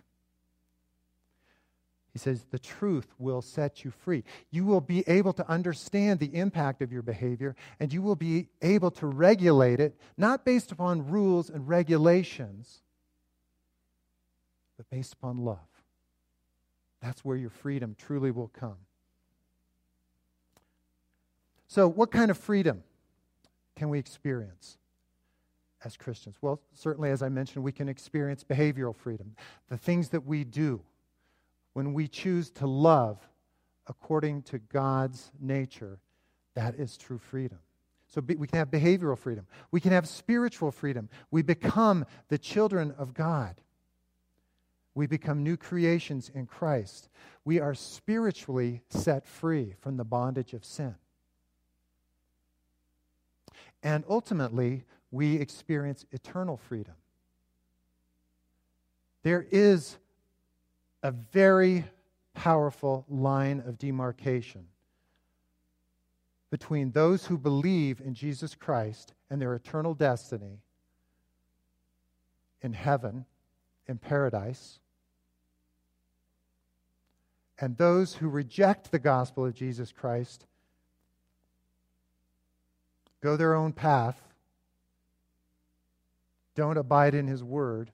He 2.15 2.19
says, 2.19 2.45
the 2.49 2.59
truth 2.59 3.13
will 3.19 3.41
set 3.41 3.83
you 3.83 3.91
free. 3.91 4.23
You 4.49 4.63
will 4.63 4.79
be 4.79 5.03
able 5.05 5.33
to 5.33 5.45
understand 5.49 6.21
the 6.21 6.33
impact 6.33 6.81
of 6.81 6.89
your 6.89 7.01
behavior, 7.01 7.57
and 7.77 7.91
you 7.91 8.01
will 8.01 8.15
be 8.15 8.47
able 8.61 8.89
to 8.91 9.05
regulate 9.05 9.81
it, 9.81 9.99
not 10.15 10.45
based 10.45 10.71
upon 10.71 11.09
rules 11.09 11.49
and 11.49 11.67
regulations, 11.67 12.83
but 14.77 14.89
based 14.89 15.11
upon 15.11 15.39
love. 15.39 15.57
That's 17.01 17.25
where 17.25 17.35
your 17.35 17.49
freedom 17.49 17.97
truly 17.99 18.31
will 18.31 18.47
come. 18.47 18.77
So, 21.67 21.85
what 21.85 22.11
kind 22.11 22.31
of 22.31 22.37
freedom 22.37 22.81
can 23.75 23.89
we 23.89 23.99
experience 23.99 24.77
as 25.83 25.97
Christians? 25.97 26.37
Well, 26.39 26.61
certainly, 26.73 27.09
as 27.09 27.21
I 27.21 27.27
mentioned, 27.27 27.65
we 27.65 27.73
can 27.73 27.89
experience 27.89 28.45
behavioral 28.45 28.95
freedom, 28.95 29.35
the 29.67 29.77
things 29.77 30.07
that 30.11 30.25
we 30.25 30.45
do 30.45 30.79
when 31.75 31.93
we 31.93 32.07
choose 32.07 32.49
to 32.49 32.65
love 32.65 33.19
according 33.87 34.41
to 34.43 34.59
God's 34.59 35.29
nature, 35.41 35.99
that 36.53 36.75
is 36.75 36.95
true 36.95 37.17
freedom. 37.17 37.59
So 38.07 38.21
be, 38.21 38.35
we 38.35 38.47
can 38.47 38.59
have 38.59 38.71
behavioral 38.71 39.17
freedom. 39.17 39.45
We 39.71 39.81
can 39.81 39.91
have 39.91 40.07
spiritual 40.07 40.71
freedom. 40.71 41.09
We 41.31 41.41
become 41.41 42.05
the 42.29 42.37
children 42.37 42.95
of 42.97 43.13
God. 43.13 43.59
We 44.93 45.05
become 45.05 45.43
new 45.43 45.57
creations 45.57 46.31
in 46.33 46.45
Christ. 46.45 47.09
We 47.43 47.59
are 47.59 47.75
spiritually 47.75 48.81
set 48.87 49.27
free 49.27 49.75
from 49.81 49.97
the 49.97 50.05
bondage 50.05 50.53
of 50.53 50.63
sin. 50.63 50.95
And 53.83 54.05
ultimately, 54.09 54.85
we 55.11 55.35
experience 55.35 56.05
eternal 56.13 56.55
freedom. 56.55 56.95
There 59.23 59.45
is 59.51 59.97
a 61.05 61.11
very 61.11 61.85
powerful 62.33 63.05
line 63.07 63.59
of 63.67 63.77
demarcation 63.77 64.65
between 66.49 66.89
those 66.89 67.27
who 67.27 67.37
believe 67.37 68.01
in 68.01 68.15
Jesus 68.15 68.55
Christ 68.55 69.13
and 69.29 69.39
their 69.39 69.53
eternal 69.53 69.93
destiny 69.93 70.63
in 72.63 72.73
heaven, 72.73 73.25
in 73.87 73.99
paradise, 73.99 74.79
and 77.61 77.77
those 77.77 78.15
who 78.15 78.27
reject 78.27 78.89
the 78.89 78.97
gospel 78.97 79.45
of 79.45 79.53
Jesus 79.53 79.91
Christ, 79.91 80.47
go 83.21 83.37
their 83.37 83.53
own 83.53 83.73
path, 83.73 84.19
don't 86.55 86.77
abide 86.77 87.13
in 87.13 87.27
his 87.27 87.43
word, 87.43 87.91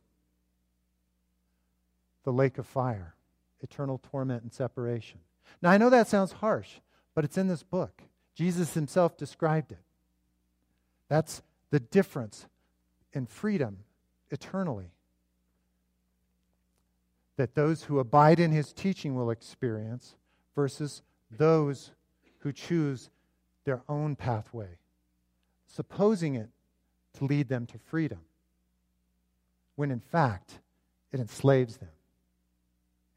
the 2.24 2.34
lake 2.34 2.58
of 2.58 2.66
fire, 2.66 3.16
eternal 3.62 4.00
torment 4.12 4.44
and 4.44 4.54
separation. 4.54 5.20
Now, 5.62 5.72
I 5.72 5.78
know 5.78 5.90
that 5.90 6.08
sounds 6.08 6.34
harsh, 6.34 6.80
but 7.14 7.26
it's 7.26 7.38
in 7.38 7.48
this 7.48 7.64
book. 7.64 8.04
Jesus 8.36 8.74
himself 8.74 9.18
described 9.18 9.72
it. 9.72 9.84
That's 11.10 11.42
the 11.72 11.80
difference 11.80 12.48
in 13.14 13.26
freedom 13.26 13.80
eternally 14.30 14.92
that 17.38 17.56
those 17.56 17.84
who 17.86 18.00
abide 18.00 18.40
in 18.40 18.52
his 18.52 18.72
teaching 18.72 19.16
will 19.16 19.32
experience 19.32 20.16
versus 20.56 21.02
those 21.32 21.92
who 22.40 22.52
choose 22.52 23.10
their 23.64 23.82
own 23.90 24.16
pathway, 24.16 24.78
supposing 25.68 26.36
it 26.36 26.50
to 27.18 27.26
lead 27.26 27.48
them 27.48 27.66
to 27.66 27.78
freedom, 27.78 28.20
when 29.76 29.92
in 29.92 30.00
fact 30.00 30.60
it 31.12 31.20
enslaves 31.20 31.78
them. 31.78 31.90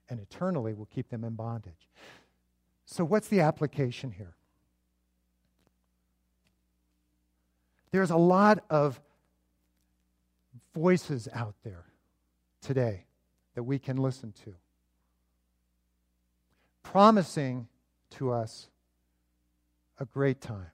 And 0.09 0.21
eternally 0.21 0.75
will 0.75 0.87
keep 0.87 1.09
them 1.09 1.25
in 1.25 1.35
bondage. 1.35 1.89
So, 2.85 3.05
what's 3.05 3.29
the 3.29 3.41
application 3.41 4.11
here? 4.11 4.35
There's 7.91 8.11
a 8.11 8.17
lot 8.17 8.65
of 8.71 9.01
voices 10.75 11.29
out 11.33 11.55
there 11.63 11.85
today 12.61 13.05
that 13.55 13.63
we 13.63 13.79
can 13.79 13.97
listen 13.97 14.33
to, 14.45 14.55
promising 16.83 17.69
to 18.11 18.33
us 18.33 18.69
a 19.99 20.05
great 20.05 20.41
time. 20.41 20.73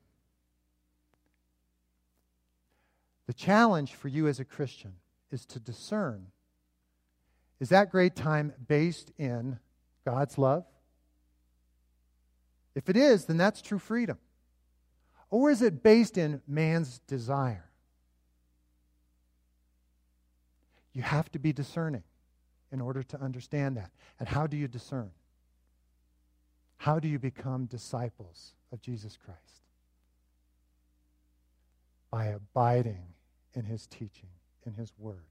The 3.27 3.35
challenge 3.35 3.95
for 3.95 4.09
you 4.09 4.27
as 4.27 4.41
a 4.41 4.45
Christian 4.45 4.95
is 5.31 5.47
to 5.47 5.61
discern 5.61 6.27
is 7.61 7.69
that 7.69 7.91
great 7.91 8.17
time 8.17 8.53
based 8.67 9.13
in 9.19 9.59
God's 10.05 10.39
love? 10.39 10.65
If 12.75 12.89
it 12.89 12.97
is, 12.97 13.27
then 13.27 13.37
that's 13.37 13.61
true 13.61 13.79
freedom. 13.79 14.19
Or 15.29 15.51
is 15.51 15.63
it 15.63 15.83
based 15.83 16.17
in 16.19 16.41
man's 16.49 17.01
desire? 17.01 17.69
You 20.93 21.03
have 21.03 21.31
to 21.33 21.39
be 21.39 21.53
discerning 21.53 22.03
in 22.73 22.81
order 22.81 23.03
to 23.03 23.21
understand 23.21 23.77
that. 23.77 23.91
And 24.19 24.29
how 24.29 24.47
do 24.47 24.57
you 24.57 24.67
discern? 24.67 25.11
How 26.79 26.99
do 26.99 27.09
you 27.09 27.19
become 27.19 27.67
disciples 27.67 28.55
of 28.73 28.81
Jesus 28.81 29.19
Christ? 29.23 29.39
By 32.11 32.27
abiding 32.27 33.15
in 33.55 33.65
his 33.65 33.87
teaching, 33.87 34.31
in 34.67 34.73
his 34.73 34.93
word. 34.99 35.30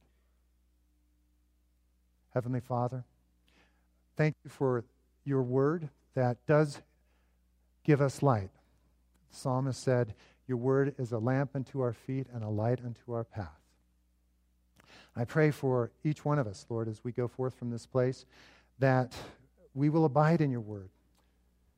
Heavenly 2.33 2.59
Father, 2.59 3.03
thank 4.15 4.35
you 4.43 4.49
for 4.49 4.83
your 5.25 5.41
word 5.41 5.89
that 6.15 6.37
does 6.45 6.81
give 7.83 8.01
us 8.01 8.21
light. 8.21 8.51
The 9.31 9.37
psalmist 9.37 9.81
said, 9.81 10.13
Your 10.47 10.57
word 10.57 10.95
is 10.97 11.11
a 11.11 11.17
lamp 11.19 11.51
unto 11.55 11.81
our 11.81 11.93
feet 11.93 12.27
and 12.33 12.43
a 12.43 12.49
light 12.49 12.79
unto 12.85 13.13
our 13.13 13.23
path. 13.23 13.47
I 15.15 15.25
pray 15.25 15.51
for 15.51 15.91
each 16.03 16.23
one 16.23 16.39
of 16.39 16.47
us, 16.47 16.65
Lord, 16.69 16.87
as 16.87 17.03
we 17.03 17.11
go 17.11 17.27
forth 17.27 17.55
from 17.55 17.71
this 17.71 17.85
place, 17.85 18.25
that 18.79 19.15
we 19.73 19.89
will 19.89 20.05
abide 20.05 20.41
in 20.41 20.51
your 20.51 20.61
word 20.61 20.89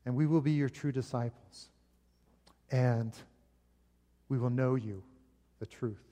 and 0.04 0.16
we 0.16 0.26
will 0.26 0.40
be 0.40 0.52
your 0.52 0.68
true 0.68 0.92
disciples. 0.92 1.68
And 2.70 3.12
we 4.28 4.38
will 4.38 4.50
know 4.50 4.74
you, 4.74 5.02
the 5.60 5.66
truth, 5.66 6.02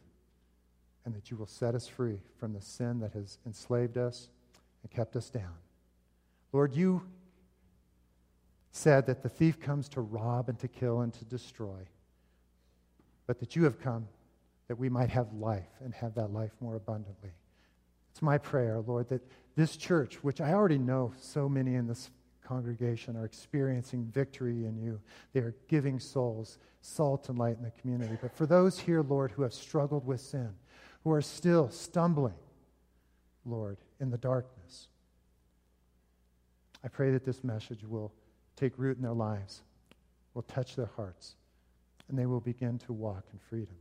and 1.04 1.14
that 1.14 1.30
you 1.30 1.36
will 1.36 1.46
set 1.46 1.74
us 1.74 1.86
free 1.86 2.20
from 2.38 2.52
the 2.52 2.60
sin 2.60 3.00
that 3.00 3.12
has 3.12 3.38
enslaved 3.46 3.96
us 3.96 4.28
and 4.82 4.90
kept 4.90 5.16
us 5.16 5.30
down. 5.30 5.54
Lord, 6.52 6.74
you 6.74 7.02
said 8.72 9.06
that 9.06 9.22
the 9.22 9.28
thief 9.28 9.60
comes 9.60 9.88
to 9.90 10.00
rob 10.00 10.48
and 10.48 10.58
to 10.60 10.68
kill 10.68 11.00
and 11.00 11.12
to 11.14 11.24
destroy, 11.24 11.88
but 13.26 13.40
that 13.40 13.56
you 13.56 13.64
have 13.64 13.80
come 13.80 14.08
that 14.68 14.76
we 14.76 14.88
might 14.88 15.10
have 15.10 15.32
life 15.32 15.68
and 15.84 15.92
have 15.94 16.14
that 16.14 16.32
life 16.32 16.52
more 16.60 16.76
abundantly. 16.76 17.30
It's 18.12 18.22
my 18.22 18.38
prayer, 18.38 18.80
Lord, 18.86 19.08
that 19.08 19.22
this 19.56 19.76
church, 19.76 20.22
which 20.22 20.40
I 20.40 20.52
already 20.52 20.78
know 20.78 21.12
so 21.18 21.48
many 21.48 21.74
in 21.74 21.88
this 21.88 22.10
congregation 22.44 23.16
are 23.16 23.24
experiencing 23.24 24.04
victory 24.12 24.64
in 24.64 24.76
you. 24.76 25.00
They 25.32 25.40
are 25.40 25.54
giving 25.68 25.98
souls 25.98 26.58
salt 26.80 27.28
and 27.28 27.38
light 27.38 27.56
in 27.56 27.62
the 27.62 27.70
community. 27.80 28.16
But 28.20 28.36
for 28.36 28.46
those 28.46 28.78
here, 28.78 29.02
Lord, 29.02 29.30
who 29.32 29.42
have 29.42 29.52
struggled 29.52 30.06
with 30.06 30.20
sin, 30.20 30.50
who 31.04 31.12
are 31.12 31.22
still 31.22 31.70
stumbling, 31.70 32.34
Lord, 33.44 33.78
in 34.00 34.10
the 34.10 34.18
darkness, 34.18 34.88
I 36.84 36.88
pray 36.88 37.10
that 37.10 37.24
this 37.24 37.44
message 37.44 37.84
will 37.84 38.12
take 38.56 38.72
root 38.76 38.96
in 38.96 39.02
their 39.02 39.12
lives, 39.12 39.62
will 40.34 40.42
touch 40.42 40.76
their 40.76 40.90
hearts, 40.96 41.34
and 42.08 42.18
they 42.18 42.26
will 42.26 42.40
begin 42.40 42.78
to 42.78 42.92
walk 42.92 43.24
in 43.32 43.38
freedom, 43.38 43.76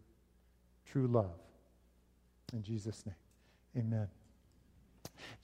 true 0.85 1.07
love. 1.07 1.39
In 2.53 2.63
Jesus' 2.63 3.05
name, 3.05 3.15
amen. 3.77 4.07